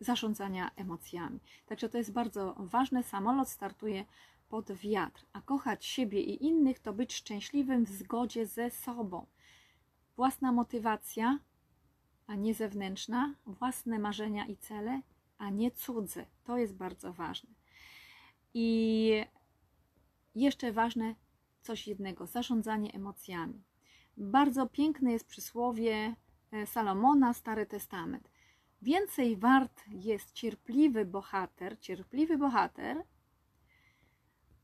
zarządzania 0.00 0.70
emocjami. 0.76 1.40
Także 1.66 1.88
to 1.88 1.98
jest 1.98 2.12
bardzo 2.12 2.54
ważne. 2.58 3.02
Samolot 3.02 3.48
startuje 3.48 4.04
pod 4.48 4.72
wiatr, 4.72 5.24
a 5.32 5.40
kochać 5.40 5.84
siebie 5.84 6.20
i 6.20 6.44
innych 6.44 6.78
to 6.78 6.92
być 6.92 7.14
szczęśliwym 7.14 7.84
w 7.84 7.90
zgodzie 7.90 8.46
ze 8.46 8.70
sobą. 8.70 9.26
Własna 10.16 10.52
motywacja, 10.52 11.38
a 12.26 12.34
nie 12.34 12.54
zewnętrzna, 12.54 13.34
własne 13.46 13.98
marzenia 13.98 14.46
i 14.46 14.56
cele 14.56 15.00
a 15.42 15.50
nie 15.50 15.70
cudze. 15.70 16.26
To 16.44 16.58
jest 16.58 16.74
bardzo 16.74 17.12
ważne. 17.12 17.50
I 18.54 19.24
jeszcze 20.34 20.72
ważne 20.72 21.14
coś 21.62 21.88
jednego 21.88 22.26
zarządzanie 22.26 22.92
emocjami. 22.92 23.62
Bardzo 24.16 24.66
piękne 24.66 25.12
jest 25.12 25.26
przysłowie 25.26 26.14
e, 26.52 26.66
Salomona, 26.66 27.34
Stary 27.34 27.66
Testament. 27.66 28.30
Więcej 28.82 29.36
wart 29.36 29.82
jest 29.88 30.32
cierpliwy 30.32 31.04
bohater, 31.04 31.78
cierpliwy 31.80 32.38
bohater, 32.38 33.04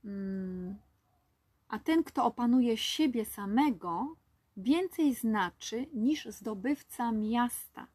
mm, 0.04 0.78
a 1.68 1.78
ten, 1.78 2.04
kto 2.04 2.24
opanuje 2.24 2.76
siebie 2.76 3.24
samego, 3.24 4.16
więcej 4.56 5.14
znaczy 5.14 5.86
niż 5.94 6.26
zdobywca 6.26 7.12
miasta. 7.12 7.86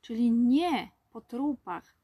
Czyli 0.00 0.30
nie 0.30 0.90
po 1.10 1.20
trupach, 1.20 1.98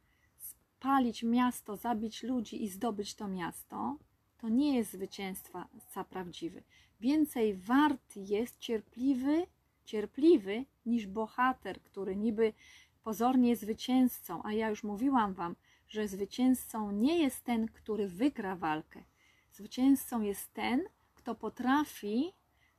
spalić 0.85 1.23
miasto, 1.23 1.77
zabić 1.77 2.23
ludzi 2.23 2.65
i 2.65 2.69
zdobyć 2.69 3.15
to 3.15 3.29
miasto, 3.29 3.97
to 4.39 4.49
nie 4.49 4.77
jest 4.77 4.93
zwycięstwa 4.93 5.69
prawdziwy. 6.11 6.63
Więcej 7.01 7.55
wart 7.55 8.17
jest 8.17 8.59
cierpliwy, 8.59 9.47
cierpliwy 9.85 10.65
niż 10.87 11.07
bohater, 11.07 11.83
który 11.83 12.17
niby 12.17 12.53
pozornie 13.03 13.49
jest 13.49 13.63
zwycięzcą, 13.63 14.43
a 14.43 14.53
ja 14.53 14.69
już 14.69 14.85
mówiłam 14.85 15.35
Wam, 15.35 15.57
że 15.89 16.09
zwycięzcą 16.09 16.91
nie 16.93 17.19
jest 17.19 17.45
ten, 17.45 17.69
który 17.69 18.09
wygra 18.09 18.57
walkę. 18.57 19.03
Zwycięzcą 19.53 20.21
jest 20.21 20.55
ten, 20.55 20.83
kto 21.15 21.35
potrafi 21.35 22.33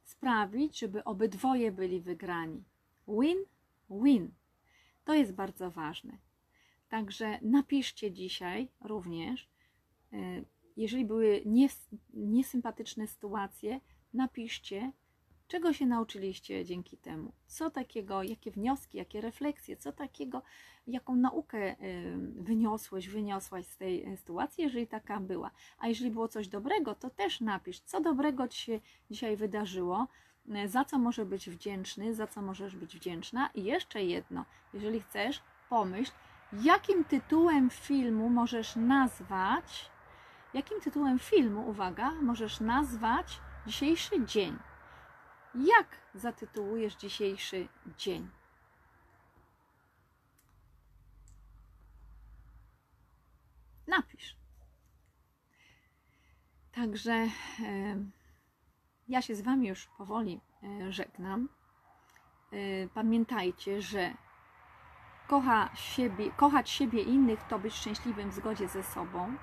sprawić, 0.04 0.80
żeby 0.80 1.04
obydwoje 1.04 1.72
byli 1.72 2.02
wygrani. 2.02 2.64
Win, 3.08 3.38
win. 3.90 4.32
To 5.06 5.14
jest 5.14 5.32
bardzo 5.34 5.72
ważne. 5.72 6.25
Także 6.96 7.40
napiszcie 7.42 8.12
dzisiaj 8.12 8.68
również, 8.82 9.50
e, 10.14 10.18
jeżeli 10.78 11.06
były 11.06 11.44
niesympatyczne 12.14 13.08
sytuacje, 13.08 13.80
napiszcie, 14.14 14.92
czego 15.48 15.74
się 15.74 15.86
nauczyliście 15.86 16.66
dzięki 16.66 16.98
temu, 16.98 17.32
co 17.48 17.70
takiego, 17.70 18.24
jakie 18.24 18.52
wnioski, 18.52 18.98
jakie 18.98 19.22
refleksje, 19.22 19.78
co 19.78 19.92
takiego, 19.92 20.42
jaką 20.88 21.16
naukę 21.16 21.76
wyniosłeś, 22.36 23.10
wyniosłaś 23.10 23.66
z 23.66 23.78
tej 23.78 24.04
e, 24.04 24.18
sytuacji, 24.18 24.64
jeżeli 24.64 24.88
taka 24.88 25.20
była. 25.20 25.52
A 25.78 25.88
jeżeli 25.88 26.12
było 26.12 26.28
coś 26.28 26.48
dobrego, 26.48 26.96
to 26.96 27.10
też 27.10 27.42
napisz, 27.42 27.80
co 27.80 28.02
dobrego 28.02 28.48
ci 28.48 28.62
się 28.62 28.80
dzisiaj 29.12 29.38
wydarzyło, 29.38 30.08
za 30.66 30.86
co 30.86 31.00
może 31.00 31.26
być 31.26 31.50
wdzięczny, 31.50 32.14
za 32.14 32.28
co 32.28 32.42
możesz 32.42 32.76
być 32.76 32.96
wdzięczna. 32.96 33.50
I 33.56 33.64
jeszcze 33.64 34.04
jedno, 34.04 34.46
jeżeli 34.74 35.02
chcesz, 35.02 35.42
pomyśl, 35.70 36.12
jakim 36.62 37.06
tytułem 37.06 37.70
filmu 37.70 38.30
możesz 38.30 38.76
nazwać, 38.76 39.92
jakim 40.54 40.82
tytułem 40.82 41.20
filmu, 41.20 41.70
uwaga, 41.70 42.12
możesz 42.12 42.60
nazwać 42.60 43.40
dzisiejszy 43.68 44.26
dzień. 44.26 44.58
Jak 45.56 45.88
zatytułujesz 46.14 46.96
dzisiejszy 46.96 47.68
dzień? 47.98 48.30
Napisz. 53.88 54.36
Także 56.72 57.28
ja 59.08 59.22
się 59.22 59.36
z 59.36 59.42
Wami 59.42 59.68
już 59.68 59.88
powoli 59.98 60.42
e, 60.64 60.92
żegnam. 60.92 61.50
E, 62.52 62.88
pamiętajcie, 62.88 63.82
że 63.82 64.14
kocha 65.28 65.70
siebie, 65.76 66.32
kochać 66.32 66.70
siebie 66.70 67.02
i 67.02 67.10
innych 67.10 67.44
to 67.44 67.60
być 67.60 67.74
szczęśliwym 67.74 68.32
w 68.32 68.34
zgodzie 68.34 68.68
ze 68.68 68.84
sobą, 68.84 69.36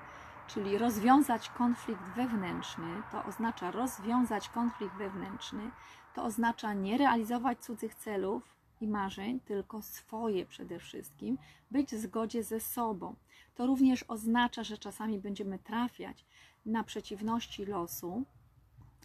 czyli 0.47 0.77
rozwiązać 0.77 1.49
konflikt 1.49 2.03
wewnętrzny, 2.15 3.01
to 3.11 3.25
oznacza 3.25 3.71
rozwiązać 3.71 4.49
konflikt 4.49 4.95
wewnętrzny, 4.95 5.71
to 6.13 6.23
oznacza 6.23 6.73
nie 6.73 6.97
realizować 6.97 7.59
cudzych 7.59 7.95
celów 7.95 8.55
i 8.81 8.87
marzeń, 8.87 9.39
tylko 9.39 9.81
swoje 9.81 10.45
przede 10.45 10.79
wszystkim, 10.79 11.37
być 11.71 11.89
w 11.89 11.97
zgodzie 11.97 12.43
ze 12.43 12.59
sobą. 12.59 13.15
To 13.55 13.65
również 13.65 14.05
oznacza, 14.07 14.63
że 14.63 14.77
czasami 14.77 15.19
będziemy 15.19 15.59
trafiać 15.59 16.25
na 16.65 16.83
przeciwności 16.83 17.65
losu, 17.65 18.25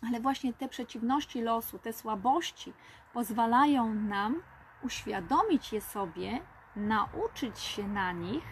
ale 0.03 0.21
właśnie 0.21 0.53
te 0.53 0.69
przeciwności 0.69 1.43
losu, 1.43 1.79
te 1.79 1.93
słabości 1.93 2.73
pozwalają 3.13 3.95
nam 3.95 4.43
uświadomić 4.83 5.73
je 5.73 5.81
sobie, 5.81 6.41
nauczyć 6.79 7.59
się 7.59 7.89
na 7.89 8.13
nich, 8.13 8.45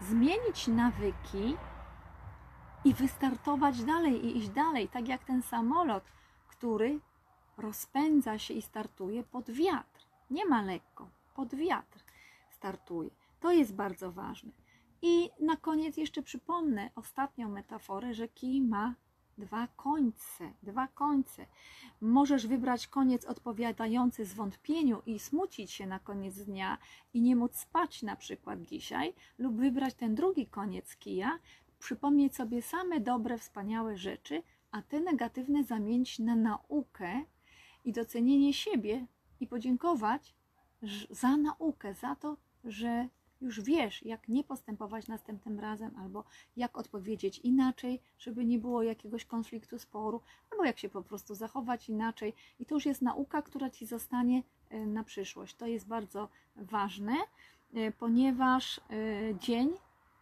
zmienić 0.00 0.68
nawyki 0.68 1.56
i 2.84 2.94
wystartować 2.94 3.84
dalej 3.84 4.26
i 4.26 4.38
iść 4.38 4.48
dalej, 4.48 4.88
tak 4.88 5.08
jak 5.08 5.24
ten 5.24 5.42
samolot, 5.42 6.04
który 6.48 7.00
rozpędza 7.58 8.38
się 8.38 8.54
i 8.54 8.62
startuje 8.62 9.22
pod 9.22 9.50
wiatr. 9.50 10.06
Nie 10.30 10.46
ma 10.46 10.62
lekko, 10.62 11.08
pod 11.34 11.54
wiatr 11.54 12.04
startuje. 12.50 13.10
To 13.40 13.52
jest 13.52 13.74
bardzo 13.74 14.12
ważne. 14.12 14.52
I 15.02 15.30
na 15.40 15.56
koniec 15.56 15.96
jeszcze 15.96 16.22
przypomnę 16.22 16.90
ostatnią 16.94 17.48
metaforę, 17.48 18.14
że 18.14 18.28
kij 18.28 18.60
ma 18.60 18.94
dwa 19.40 19.68
końce, 19.76 20.52
dwa 20.62 20.88
końce. 20.88 21.46
Możesz 22.00 22.46
wybrać 22.46 22.86
koniec 22.86 23.24
odpowiadający 23.24 24.24
zwątpieniu 24.24 25.02
i 25.06 25.18
smucić 25.18 25.70
się 25.72 25.86
na 25.86 25.98
koniec 25.98 26.34
dnia 26.44 26.78
i 27.14 27.20
nie 27.20 27.36
móc 27.36 27.56
spać 27.56 28.02
na 28.02 28.16
przykład 28.16 28.62
dzisiaj, 28.62 29.14
lub 29.38 29.56
wybrać 29.56 29.94
ten 29.94 30.14
drugi 30.14 30.46
koniec 30.46 30.96
kija, 30.96 31.38
przypomnieć 31.78 32.36
sobie 32.36 32.62
same 32.62 33.00
dobre, 33.00 33.38
wspaniałe 33.38 33.96
rzeczy, 33.96 34.42
a 34.70 34.82
te 34.82 35.00
negatywne 35.00 35.64
zamienić 35.64 36.18
na 36.18 36.36
naukę 36.36 37.24
i 37.84 37.92
docenienie 37.92 38.52
siebie 38.54 39.06
i 39.40 39.46
podziękować 39.46 40.34
za 41.10 41.36
naukę, 41.36 41.94
za 41.94 42.16
to, 42.16 42.36
że 42.64 43.08
już 43.40 43.60
wiesz, 43.60 44.02
jak 44.02 44.28
nie 44.28 44.44
postępować 44.44 45.08
następnym 45.08 45.60
razem, 45.60 45.90
albo 45.98 46.24
jak 46.56 46.78
odpowiedzieć 46.78 47.38
inaczej, 47.38 48.00
żeby 48.18 48.44
nie 48.44 48.58
było 48.58 48.82
jakiegoś 48.82 49.24
konfliktu, 49.24 49.78
sporu, 49.78 50.20
albo 50.50 50.64
jak 50.64 50.78
się 50.78 50.88
po 50.88 51.02
prostu 51.02 51.34
zachować 51.34 51.88
inaczej. 51.88 52.34
I 52.58 52.66
to 52.66 52.74
już 52.74 52.86
jest 52.86 53.02
nauka, 53.02 53.42
która 53.42 53.70
ci 53.70 53.86
zostanie 53.86 54.42
e, 54.70 54.86
na 54.86 55.04
przyszłość. 55.04 55.56
To 55.56 55.66
jest 55.66 55.88
bardzo 55.88 56.28
ważne, 56.56 57.16
e, 57.74 57.92
ponieważ 57.92 58.78
e, 58.78 58.82
dzień 59.38 59.70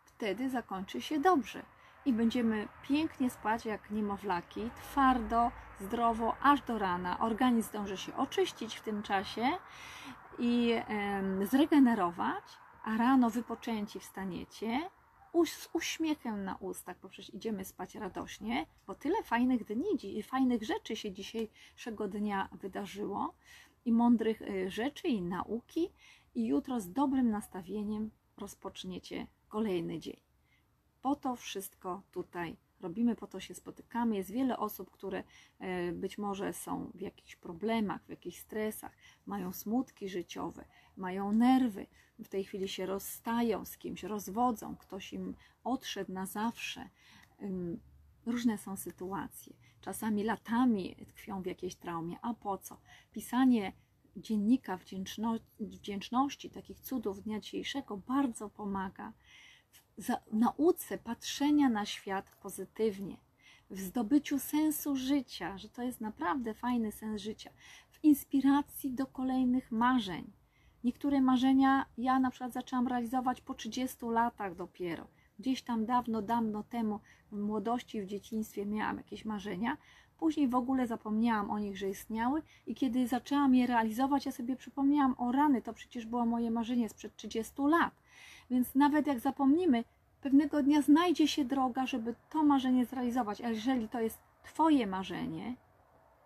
wtedy 0.05 0.51
zakończy 0.51 1.01
się 1.01 1.21
dobrze 1.21 1.63
i 2.07 2.13
będziemy 2.13 2.69
pięknie 2.83 3.31
spać 3.31 3.65
jak 3.65 3.91
niemowlaki, 3.91 4.71
twardo, 4.77 5.51
zdrowo, 5.81 6.37
aż 6.43 6.63
do 6.63 6.79
rana. 6.79 7.19
Organizm 7.19 7.69
zdąży 7.69 7.97
się 7.97 8.17
oczyścić 8.17 8.77
w 8.77 8.83
tym 8.83 9.03
czasie 9.03 9.49
i 10.39 10.75
zregenerować, 11.51 12.45
a 12.89 12.97
rano 12.97 13.31
wypoczęci 13.31 14.01
wstaniecie 14.01 14.91
z 15.47 15.69
uśmiechem 15.73 16.45
na 16.45 16.57
ustach, 16.57 16.97
bo 17.03 17.09
przecież 17.09 17.35
idziemy 17.35 17.65
spać 17.65 17.95
radośnie, 17.95 18.67
bo 18.87 18.95
tyle 18.95 19.23
fajnych 19.23 19.65
dni, 19.65 20.23
fajnych 20.23 20.63
rzeczy 20.63 20.97
się 20.97 21.13
dzisiejszego 21.13 22.09
dnia 22.09 22.49
wydarzyło 22.53 23.35
i 23.85 23.93
mądrych 23.93 24.43
y, 24.43 24.71
rzeczy 24.71 25.09
i 25.09 25.23
nauki 25.23 25.89
i 26.35 26.47
jutro 26.47 26.81
z 26.81 26.93
dobrym 26.93 27.31
nastawieniem 27.31 28.11
rozpoczniecie 28.37 29.27
kolejny 29.49 29.99
dzień. 29.99 30.21
Po 31.03 31.17
to 31.17 31.37
wszystko 31.37 32.03
tutaj 32.13 32.57
robimy, 32.81 33.17
po 33.17 33.27
to 33.27 33.41
się 33.41 33.55
spotykamy. 33.55 34.17
Jest 34.17 34.31
wiele 34.31 34.59
osób, 34.59 34.91
które 34.91 35.23
e, 35.59 35.93
być 35.93 36.19
może 36.19 36.53
są 36.53 36.91
w 36.95 37.01
jakichś 37.01 37.37
problemach, 37.37 38.05
w 38.05 38.09
jakichś 38.09 38.39
stresach, 38.39 38.93
mają 39.27 39.53
smutki 39.53 40.09
życiowe, 40.09 40.65
mają 40.99 41.33
nerwy, 41.33 41.87
w 42.19 42.29
tej 42.29 42.45
chwili 42.45 42.69
się 42.69 42.87
rozstają 42.87 43.65
z 43.65 43.79
kimś, 43.79 44.03
rozwodzą, 44.03 44.77
ktoś 44.77 45.13
im 45.13 45.35
odszedł 45.65 46.13
na 46.13 46.27
zawsze. 46.27 46.89
Różne 48.27 48.59
są 48.59 48.77
sytuacje. 48.77 49.53
Czasami 49.81 50.25
latami 50.25 50.97
tkwią 51.09 51.43
w 51.43 51.47
jakiejś 51.47 51.75
traumie. 51.75 52.17
A 52.23 52.35
po 52.35 52.59
co? 52.59 52.81
Pisanie 53.13 53.73
dziennika 54.17 54.79
wdzięczności, 55.61 56.51
takich 56.51 56.81
cudów 56.81 57.23
dnia 57.23 57.41
dzisiejszego 57.41 57.97
bardzo 57.97 58.51
pomaga 58.51 59.13
w 59.99 60.13
nauce 60.33 60.99
patrzenia 60.99 61.69
na 61.69 61.87
świat 61.87 62.31
pozytywnie, 62.43 63.17
w 63.71 63.81
zdobyciu 63.81 64.39
sensu 64.39 64.97
życia, 64.97 65.59
że 65.59 65.69
to 65.69 65.83
jest 65.83 66.01
naprawdę 66.01 66.55
fajny 66.55 66.93
sens 66.93 67.23
życia, 67.23 67.51
w 67.91 68.05
inspiracji 68.05 68.93
do 68.93 69.07
kolejnych 69.07 69.73
marzeń. 69.73 70.33
Niektóre 70.85 71.21
marzenia 71.21 71.87
ja 71.99 72.19
na 72.19 72.31
przykład 72.31 72.53
zaczęłam 72.53 72.89
realizować 72.89 73.41
po 73.41 73.55
30 73.55 73.97
latach 74.07 74.55
dopiero. 74.55 75.07
Gdzieś 75.39 75.63
tam 75.63 75.87
dawno, 75.87 76.23
dawno 76.23 76.63
temu, 76.63 77.01
w 77.33 77.39
młodości, 77.39 78.03
w 78.03 78.07
dzieciństwie 78.07 78.67
miałam 78.67 78.97
jakieś 78.97 79.25
marzenia, 79.25 79.77
Później 80.19 80.49
w 80.49 80.55
ogóle 80.55 80.87
zapomniałam 80.87 81.51
o 81.51 81.59
nich, 81.59 81.79
że 81.79 81.89
istniały 81.89 82.43
i 82.67 82.75
kiedy 82.75 83.09
zaczęłam 83.09 83.55
je 83.55 83.67
realizować, 83.67 84.27
ja 84.27 84.33
sobie 84.33 84.57
przypomniałam 84.57 85.15
o 85.19 85.33
rany, 85.33 85.63
to 85.63 85.73
przecież 85.73 86.07
było 86.07 86.27
moje 86.27 86.51
marzenie 86.51 86.89
sprzed 86.89 87.17
30 87.17 87.63
lat. 87.63 87.95
Więc 88.51 88.75
nawet 88.75 89.07
jak 89.07 89.21
zapomnimy, 89.21 89.85
pewnego 90.21 90.63
dnia 90.63 90.83
znajdzie 90.83 91.29
się 91.29 91.45
droga, 91.45 91.87
żeby 91.87 92.15
to 92.31 92.43
marzenie 92.43 92.87
zrealizować. 92.87 93.41
A 93.41 93.49
jeżeli 93.49 93.89
to 93.89 94.01
jest 94.01 94.19
Twoje 94.43 94.87
marzenie, 94.87 95.55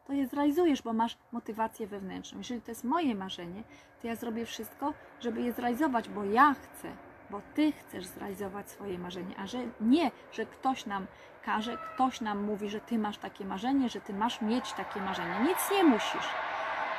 to 0.06 0.12
je 0.12 0.26
zrealizujesz, 0.26 0.82
bo 0.82 0.92
masz 0.92 1.16
motywację 1.32 1.86
wewnętrzną. 1.86 2.38
Jeżeli 2.38 2.60
to 2.60 2.70
jest 2.70 2.84
moje 2.84 3.14
marzenie, 3.14 3.62
to 4.02 4.06
ja 4.06 4.16
zrobię 4.16 4.46
wszystko, 4.46 4.94
żeby 5.20 5.42
je 5.42 5.52
zrealizować, 5.52 6.08
bo 6.08 6.24
ja 6.24 6.54
chcę, 6.54 6.92
bo 7.30 7.40
Ty 7.54 7.72
chcesz 7.72 8.06
zrealizować 8.06 8.70
swoje 8.70 8.98
marzenie, 8.98 9.34
a 9.38 9.46
że 9.46 9.58
nie, 9.80 10.10
że 10.32 10.46
ktoś 10.46 10.86
nam 10.86 11.06
każe, 11.44 11.78
ktoś 11.94 12.20
nam 12.20 12.42
mówi, 12.42 12.70
że 12.70 12.80
Ty 12.80 12.98
masz 12.98 13.18
takie 13.18 13.44
marzenie, 13.44 13.88
że 13.88 14.00
Ty 14.00 14.14
masz 14.14 14.40
mieć 14.40 14.72
takie 14.72 15.00
marzenie. 15.00 15.34
Nic 15.40 15.70
nie 15.72 15.84
musisz. 15.84 16.28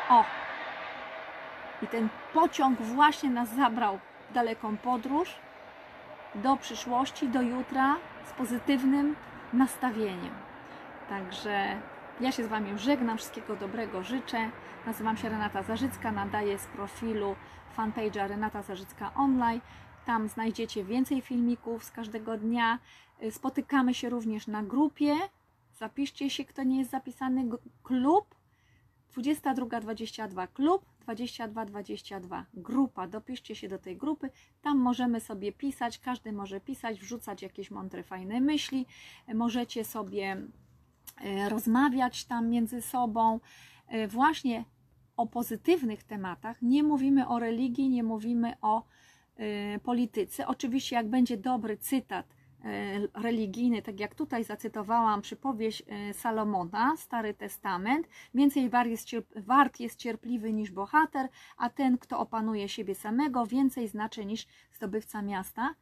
O! 0.10 0.24
I 1.82 1.88
ten 1.88 2.10
pociąg 2.34 2.82
właśnie 2.82 3.30
nas 3.30 3.50
zabrał 3.50 4.00
daleką 4.34 4.78
podróż 4.78 5.36
do 6.36 6.58
przyszłości, 6.58 7.28
do 7.30 7.42
jutra 7.42 7.96
z 8.26 8.34
pozytywnym 8.34 9.16
nastawieniem. 9.54 10.34
Także 11.10 11.80
ja 12.21 12.32
się 12.32 12.43
z 12.43 12.47
Wami 12.47 12.80
żegnam, 12.80 13.17
wszystkiego 13.17 13.56
dobrego 13.56 14.04
życzę. 14.04 14.52
Nazywam 14.86 15.17
się 15.17 15.30
Renata 15.30 15.63
Zarzycka, 15.63 16.12
nadaję 16.12 16.58
z 16.58 16.65
profilu 16.65 17.36
fanpage'a 17.78 18.28
Renata 18.28 18.62
Zarzycka 18.62 19.13
Online. 19.13 19.62
Tam 20.06 20.28
znajdziecie 20.28 20.84
więcej 20.84 21.21
filmików 21.21 21.84
z 21.84 21.91
każdego 21.91 22.38
dnia. 22.38 22.80
Spotykamy 23.32 23.93
się 23.93 24.10
również 24.10 24.47
na 24.47 24.63
grupie. 24.63 25.15
Zapiszcie 25.73 26.30
się, 26.30 26.45
kto 26.45 26.63
nie 26.63 26.80
jest 26.80 26.91
zapisany. 26.91 27.49
Klub 27.84 28.36
2222 29.12 30.47
klub 30.47 30.86
2222 30.99 32.45
grupa. 32.54 33.08
Dopiszcie 33.08 33.56
się 33.56 33.67
do 33.67 33.80
tej 33.80 33.97
grupy. 33.97 34.30
Tam 34.62 34.78
możemy 34.78 35.19
sobie 35.19 35.52
pisać, 35.52 35.99
każdy 35.99 36.32
może 36.32 36.62
pisać, 36.62 36.99
wrzucać 36.99 37.41
jakieś 37.41 37.71
mądre, 37.71 38.04
fajne 38.04 38.41
myśli. 38.41 38.86
Możecie 39.34 39.86
sobie 39.86 40.38
rozmawiać 41.50 42.26
tam 42.26 42.50
między 42.50 42.82
sobą. 42.82 43.40
E, 43.88 44.08
właśnie 44.08 44.66
o 45.18 45.28
pozytywnych 45.28 46.04
tematach. 46.04 46.62
Nie 46.62 46.84
mówimy 46.84 47.28
o 47.28 47.40
religii, 47.40 47.90
nie 47.90 48.04
mówimy 48.04 48.54
o 48.62 48.84
y, 49.40 49.80
polityce. 49.84 50.48
Oczywiście, 50.48 50.96
jak 50.96 51.10
będzie 51.10 51.38
dobry 51.38 51.78
cytat 51.78 52.26
religijny, 53.14 53.82
tak 53.82 54.00
jak 54.00 54.16
tutaj 54.16 54.44
zacytowałam 54.44 55.22
przypowieść 55.22 55.84
Salomona, 56.14 56.98
Stary 56.98 57.34
Testament, 57.34 58.08
więcej 58.34 58.70
wart 59.36 59.80
jest 59.80 60.00
cierpliwy 60.00 60.54
niż 60.54 60.72
bohater, 60.72 61.30
a 61.58 61.70
ten, 61.70 61.98
kto 61.98 62.20
opanuje 62.20 62.70
siebie 62.70 62.96
samego, 62.96 63.46
więcej 63.46 63.88
znaczy 63.88 64.26
niż 64.26 64.48
zdobywca 64.72 65.22
miasta 65.22 65.76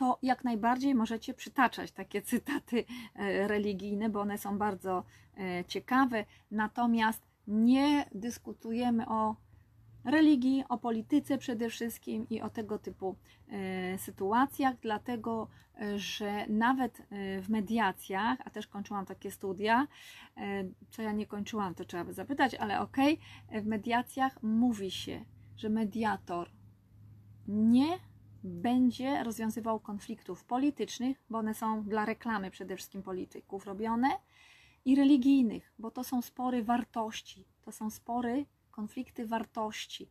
to 0.00 0.18
jak 0.22 0.44
najbardziej 0.44 0.94
możecie 0.94 1.34
przytaczać 1.34 1.92
takie 1.92 2.22
cytaty 2.30 2.84
religijne, 3.46 4.08
bo 4.08 4.20
one 4.20 4.38
są 4.38 4.58
bardzo 4.58 5.04
ciekawe. 5.68 6.24
Natomiast 6.50 7.22
nie 7.46 8.08
dyskutujemy 8.14 9.08
o 9.08 9.36
religii, 10.04 10.64
o 10.68 10.78
polityce 10.78 11.38
przede 11.38 11.70
wszystkim 11.70 12.26
i 12.30 12.40
o 12.40 12.50
tego 12.50 12.78
typu 12.78 13.16
e, 13.48 13.98
sytuacjach, 13.98 14.76
dlatego 14.82 15.48
e, 15.80 15.98
że 15.98 16.46
nawet 16.48 17.00
e, 17.00 17.40
w 17.42 17.48
mediacjach, 17.48 18.38
a 18.44 18.50
też 18.50 18.66
kończyłam 18.66 19.06
takie 19.06 19.30
studia, 19.30 19.86
co 20.90 21.02
ja 21.02 21.12
nie 21.12 21.26
kończyłam, 21.26 21.74
to 21.74 21.84
trzeba 21.84 22.04
by 22.04 22.12
zapytać, 22.12 22.54
ale 22.54 22.80
ok, 22.80 22.96
w 23.62 23.66
mediacjach 23.66 24.42
mówi 24.42 24.90
się, 24.90 25.24
że 25.56 25.68
mediator 25.68 26.50
nie 27.48 27.98
będzie 28.44 29.24
rozwiązywał 29.24 29.80
konfliktów 29.80 30.44
politycznych, 30.44 31.22
bo 31.30 31.38
one 31.38 31.54
są 31.54 31.82
dla 31.82 32.04
reklamy 32.04 32.50
przede 32.50 32.76
wszystkim 32.76 33.02
polityków 33.02 33.66
robione, 33.66 34.08
i 34.84 34.96
religijnych, 34.96 35.72
bo 35.78 35.90
to 35.90 36.04
są 36.04 36.22
spory 36.22 36.64
wartości, 36.64 37.44
to 37.62 37.72
są 37.72 37.90
spory, 37.90 38.46
konflikty 38.70 39.26
wartości, 39.26 40.10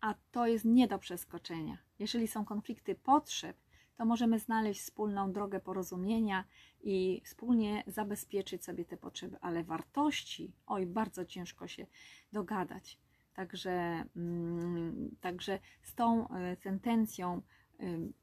a 0.00 0.14
to 0.30 0.46
jest 0.46 0.64
nie 0.64 0.88
do 0.88 0.98
przeskoczenia. 0.98 1.78
Jeżeli 1.98 2.28
są 2.28 2.44
konflikty 2.44 2.94
potrzeb, 2.94 3.56
to 3.96 4.04
możemy 4.04 4.38
znaleźć 4.38 4.80
wspólną 4.80 5.32
drogę 5.32 5.60
porozumienia 5.60 6.44
i 6.80 7.22
wspólnie 7.24 7.84
zabezpieczyć 7.86 8.64
sobie 8.64 8.84
te 8.84 8.96
potrzeby, 8.96 9.36
ale 9.40 9.64
wartości, 9.64 10.52
oj, 10.66 10.86
bardzo 10.86 11.24
ciężko 11.24 11.68
się 11.68 11.86
dogadać. 12.32 12.98
Także, 13.34 14.04
mm, 14.16 15.16
także 15.20 15.58
z 15.82 15.94
tą 15.94 16.28
e, 16.28 16.56
sentencją 16.56 17.42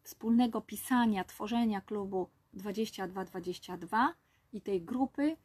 wspólnego 0.03 0.61
pisania, 0.61 1.23
tworzenia 1.23 1.81
klubu 1.81 2.29
2222 2.53 4.13
i 4.53 4.61
tej 4.61 4.81
grupy 4.81 5.37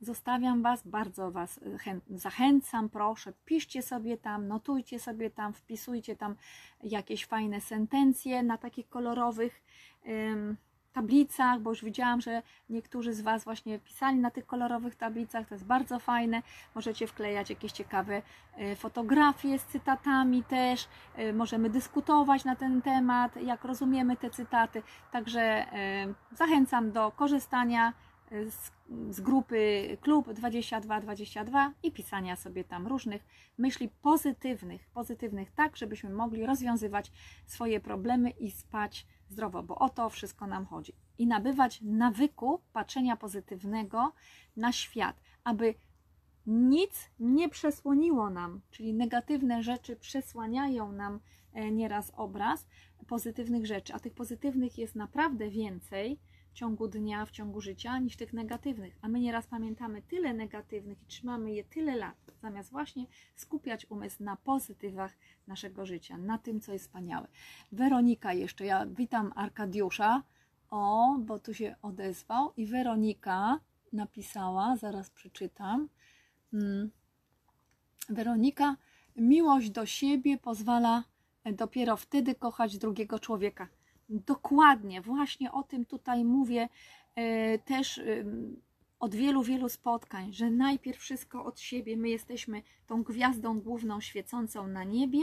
Zostawiam 0.00 0.62
Was, 0.62 0.86
bardzo 0.86 1.30
Was 1.30 1.60
e, 1.86 2.00
zachęcam, 2.18 2.88
proszę, 2.88 3.32
piszcie 3.44 3.82
sobie 3.82 4.16
tam, 4.16 4.48
notujcie 4.48 4.98
sobie 4.98 5.30
tam, 5.30 5.52
wpisujcie 5.52 6.16
tam 6.16 6.36
jakieś 6.82 7.26
fajne 7.26 7.60
sentencje 7.60 8.42
na 8.42 8.58
takich 8.58 8.88
kolorowych 8.88 9.62
tablicach, 10.94 11.60
bo 11.60 11.70
już 11.70 11.84
widziałam, 11.84 12.20
że 12.20 12.42
niektórzy 12.70 13.12
z 13.12 13.20
Was 13.20 13.44
właśnie 13.44 13.78
pisali 13.78 14.18
na 14.18 14.30
tych 14.30 14.46
kolorowych 14.46 14.94
tablicach, 14.96 15.48
to 15.48 15.54
jest 15.54 15.66
bardzo 15.66 15.98
fajne. 15.98 16.42
Możecie 16.74 17.06
wklejać 17.06 17.50
jakieś 17.50 17.72
ciekawe 17.72 18.22
y, 18.58 18.76
fotografie 18.76 19.58
z 19.58 19.64
cytatami 19.64 20.44
też, 20.44 20.88
y, 21.18 21.32
możemy 21.32 21.70
dyskutować 21.70 22.44
na 22.44 22.56
ten 22.56 22.82
temat, 22.82 23.36
jak 23.36 23.64
rozumiemy 23.64 24.16
te 24.16 24.30
cytaty, 24.30 24.82
także 25.12 25.66
y, 26.32 26.36
zachęcam 26.36 26.92
do 26.92 27.12
korzystania 27.12 27.92
z, 28.30 28.70
z 29.10 29.20
grupy 29.20 29.88
Klub 30.00 30.32
2222 30.32 31.72
i 31.82 31.92
pisania 31.92 32.36
sobie 32.36 32.64
tam 32.64 32.86
różnych 32.86 33.26
myśli 33.58 33.88
pozytywnych, 34.02 34.86
pozytywnych 34.94 35.50
tak, 35.50 35.76
żebyśmy 35.76 36.10
mogli 36.10 36.46
rozwiązywać 36.46 37.12
swoje 37.46 37.80
problemy 37.80 38.30
i 38.30 38.50
spać 38.50 39.06
zdrowo, 39.28 39.62
bo 39.62 39.78
o 39.78 39.88
to 39.88 40.10
wszystko 40.10 40.46
nam 40.46 40.66
chodzi. 40.66 40.92
I 41.18 41.26
nabywać 41.26 41.80
nawyku 41.82 42.60
patrzenia 42.72 43.16
pozytywnego 43.16 44.12
na 44.56 44.72
świat, 44.72 45.20
aby 45.44 45.74
nic 46.46 47.10
nie 47.20 47.48
przesłoniło 47.48 48.30
nam, 48.30 48.60
czyli 48.70 48.94
negatywne 48.94 49.62
rzeczy 49.62 49.96
przesłaniają 49.96 50.92
nam 50.92 51.20
e, 51.52 51.70
nieraz 51.70 52.12
obraz 52.16 52.66
pozytywnych 53.06 53.66
rzeczy, 53.66 53.94
a 53.94 53.98
tych 53.98 54.14
pozytywnych 54.14 54.78
jest 54.78 54.94
naprawdę 54.94 55.50
więcej 55.50 56.20
w 56.54 56.56
ciągu 56.56 56.88
dnia, 56.88 57.26
w 57.26 57.30
ciągu 57.30 57.60
życia, 57.60 57.98
niż 57.98 58.16
tych 58.16 58.32
negatywnych. 58.32 58.98
A 59.02 59.08
my 59.08 59.20
nieraz 59.20 59.46
pamiętamy 59.46 60.02
tyle 60.02 60.34
negatywnych 60.34 61.02
i 61.02 61.06
trzymamy 61.06 61.52
je 61.52 61.64
tyle 61.64 61.96
lat, 61.96 62.16
zamiast 62.42 62.70
właśnie 62.70 63.06
skupiać 63.36 63.86
umysł 63.90 64.24
na 64.24 64.36
pozytywach 64.36 65.12
naszego 65.46 65.86
życia, 65.86 66.18
na 66.18 66.38
tym, 66.38 66.60
co 66.60 66.72
jest 66.72 66.84
wspaniałe. 66.84 67.28
Weronika 67.72 68.32
jeszcze, 68.32 68.66
ja 68.66 68.86
witam 68.86 69.32
Arkadiusza, 69.36 70.22
o, 70.70 71.16
bo 71.20 71.38
tu 71.38 71.54
się 71.54 71.76
odezwał 71.82 72.52
i 72.56 72.66
Weronika 72.66 73.60
napisała, 73.92 74.76
zaraz 74.76 75.10
przeczytam. 75.10 75.88
Hmm. 76.50 76.90
Weronika, 78.08 78.76
miłość 79.16 79.70
do 79.70 79.86
siebie 79.86 80.38
pozwala 80.38 81.04
dopiero 81.52 81.96
wtedy 81.96 82.34
kochać 82.34 82.78
drugiego 82.78 83.18
człowieka. 83.18 83.68
Dokładnie, 84.26 85.00
właśnie 85.00 85.52
o 85.52 85.62
tym 85.62 85.84
tutaj 85.84 86.24
mówię 86.24 86.68
e, 87.14 87.58
też 87.58 88.00
od 89.04 89.14
wielu, 89.14 89.42
wielu 89.42 89.68
spotkań, 89.68 90.32
że 90.32 90.50
najpierw 90.50 90.98
wszystko 90.98 91.44
od 91.44 91.60
siebie, 91.60 91.96
my 91.96 92.08
jesteśmy 92.08 92.62
tą 92.86 93.02
gwiazdą 93.02 93.60
główną 93.60 94.00
świecącą 94.00 94.66
na 94.66 94.84
niebie 94.84 95.22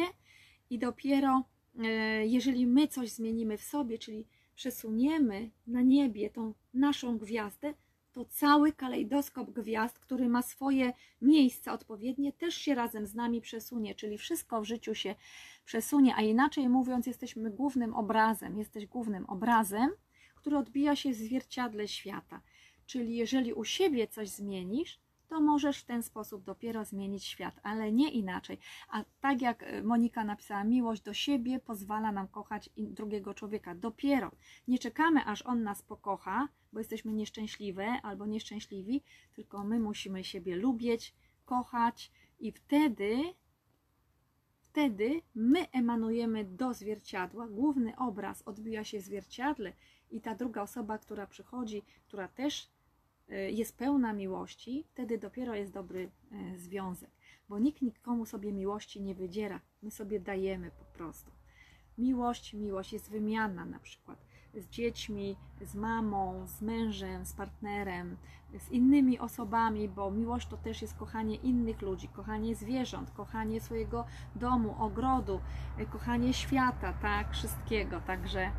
i 0.70 0.80
dopiero 0.80 1.44
e, 1.80 1.86
jeżeli 2.26 2.68
my 2.68 2.88
coś 2.88 3.10
zmienimy 3.10 3.58
w 3.58 3.64
sobie, 3.64 3.98
czyli 3.98 4.28
przesuniemy 4.56 5.50
na 5.68 5.82
niebie 5.82 6.30
tą 6.30 6.54
naszą 6.74 7.18
gwiazdę, 7.18 7.74
to 8.14 8.26
cały 8.26 8.74
kalejdoskop 8.74 9.50
gwiazd, 9.50 10.00
który 10.00 10.30
ma 10.30 10.42
swoje 10.42 10.94
miejsca 11.22 11.74
odpowiednie, 11.74 12.34
też 12.34 12.56
się 12.56 12.76
razem 12.76 13.06
z 13.06 13.16
nami 13.16 13.42
przesunie, 13.42 13.96
czyli 13.96 14.18
wszystko 14.18 14.62
w 14.62 14.66
życiu 14.66 14.96
się 14.96 15.16
przesunie, 15.66 16.16
a 16.16 16.22
inaczej 16.22 16.70
mówiąc, 16.70 17.08
jesteśmy 17.08 17.52
głównym 17.52 17.94
obrazem, 17.94 18.58
jesteś 18.58 18.86
głównym 18.86 19.26
obrazem, 19.26 19.90
który 20.36 20.58
odbija 20.58 20.96
się 20.96 21.12
w 21.12 21.16
zwierciadle 21.16 21.88
świata. 21.88 22.42
Czyli 22.86 23.16
jeżeli 23.16 23.54
u 23.54 23.64
siebie 23.64 24.08
coś 24.08 24.30
zmienisz, 24.30 25.00
to 25.32 25.42
możesz 25.42 25.80
w 25.80 25.86
ten 25.86 26.04
sposób 26.04 26.44
dopiero 26.44 26.86
zmienić 26.86 27.26
świat, 27.26 27.60
ale 27.64 27.92
nie 27.92 28.12
inaczej. 28.12 28.58
A 28.90 29.04
tak 29.22 29.42
jak 29.42 29.64
e, 29.64 29.84
Monika 29.84 30.24
napisała, 30.24 30.64
miłość 30.64 31.02
do 31.02 31.14
siebie 31.14 31.60
pozwala 31.60 32.12
nam 32.12 32.28
kochać 32.28 32.70
drugiego 32.78 33.34
człowieka. 33.34 33.76
Dopiero 33.76 34.32
nie 34.68 34.80
czekamy, 34.80 35.26
aż 35.26 35.42
on 35.42 35.64
nas 35.64 35.82
pokocha, 35.82 36.48
bo 36.74 36.80
jesteśmy 36.80 37.14
nieszczęśliwe 37.14 37.88
albo 38.04 38.26
nieszczęśliwi, 38.26 39.04
tylko 39.36 39.64
my 39.64 39.80
musimy 39.80 40.24
siebie 40.24 40.56
lubić, 40.56 41.16
kochać 41.46 42.12
i 42.40 42.52
wtedy 42.52 43.24
wtedy 44.60 45.22
my 45.36 45.70
emanujemy 45.72 46.46
do 46.46 46.74
zwierciadła, 46.74 47.48
główny 47.48 47.98
obraz 47.98 48.42
odbija 48.42 48.84
się 48.84 49.00
w 49.00 49.02
zwierciadle 49.02 49.74
i 50.10 50.22
ta 50.22 50.36
druga 50.36 50.62
osoba, 50.62 50.98
która 50.98 51.28
przychodzi, 51.28 51.84
która 52.08 52.28
też 52.28 52.70
jest 53.36 53.78
pełna 53.78 54.14
miłości, 54.14 54.84
wtedy 54.88 55.18
dopiero 55.18 55.56
jest 55.56 55.74
dobry 55.74 56.12
e, 56.32 56.58
związek, 56.58 57.10
bo 57.50 57.60
nikt 57.60 57.82
nikomu 57.82 58.26
sobie 58.26 58.54
miłości 58.54 59.02
nie 59.02 59.16
wydziera, 59.16 59.60
my 59.82 59.92
sobie 59.92 60.20
dajemy 60.20 60.72
po 60.72 60.86
prostu. 60.86 61.32
Miłość, 61.98 62.54
miłość 62.54 62.94
jest 62.94 63.12
wymiana 63.12 63.66
na 63.66 63.80
przykład. 63.80 64.32
z 64.54 64.68
dziećmi, 64.68 65.36
z 65.62 65.76
mamą, 65.76 66.48
z 66.48 66.62
mężem, 66.62 67.26
z 67.26 67.34
partnerem, 67.34 68.18
z 68.60 68.72
innymi 68.72 69.20
osobami, 69.20 69.90
bo 69.90 70.12
miłość 70.12 70.48
to 70.48 70.58
też 70.58 70.82
jest 70.82 70.96
kochanie 70.98 71.36
innych 71.36 71.82
ludzi, 71.82 72.08
kochanie 72.08 72.56
zwierząt, 72.56 73.12
kochanie 73.12 73.62
swojego 73.62 74.06
domu, 74.36 74.76
ogrodu, 74.80 75.42
e, 75.78 75.86
kochanie 75.86 76.34
świata, 76.34 76.94
tak, 76.94 77.32
wszystkiego. 77.32 78.02
Także 78.02 78.52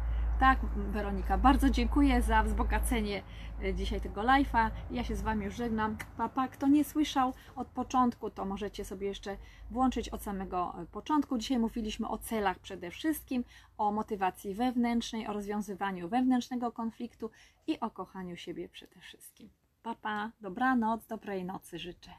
tak, 0.43 0.59
Weronika, 0.77 1.39
bardzo 1.39 1.71
dziękuję 1.71 2.23
za 2.23 2.43
wzbogacenie 2.43 3.23
e, 3.65 3.75
dzisiaj 3.75 4.01
tego 4.01 4.21
live'a. 4.21 4.71
Ja 4.91 5.05
się 5.05 5.17
z 5.17 5.23
Wami 5.23 5.45
już 5.45 5.55
żegnam. 5.55 5.97
Papa, 6.17 6.49
kto 6.49 6.69
nie 6.69 6.85
słyszał 6.85 7.33
od 7.57 7.69
początku, 7.69 8.31
to 8.31 8.45
możecie 8.45 8.85
sobie 8.85 9.07
jeszcze 9.07 9.37
włączyć 9.71 10.09
od 10.09 10.23
samego 10.23 10.75
e, 10.79 10.87
początku. 10.87 11.39
Dzisiaj 11.39 11.59
mówiliśmy 11.59 12.09
o 12.09 12.19
celach 12.19 12.59
przede 12.59 12.91
wszystkim, 12.91 13.45
o 13.79 13.93
motywacji 13.93 14.55
wewnętrznej, 14.55 15.27
o 15.27 15.33
rozwiązywaniu 15.33 16.09
wewnętrznego 16.09 16.73
konfliktu 16.73 17.31
i 17.67 17.81
o 17.81 17.91
kochaniu 17.91 18.37
siebie 18.37 18.69
przede 18.69 19.01
wszystkim. 19.01 19.51
Papa, 19.83 20.31
dobranoc, 20.41 21.07
dobrej 21.07 21.45
nocy 21.45 21.79
życzę. 21.79 22.11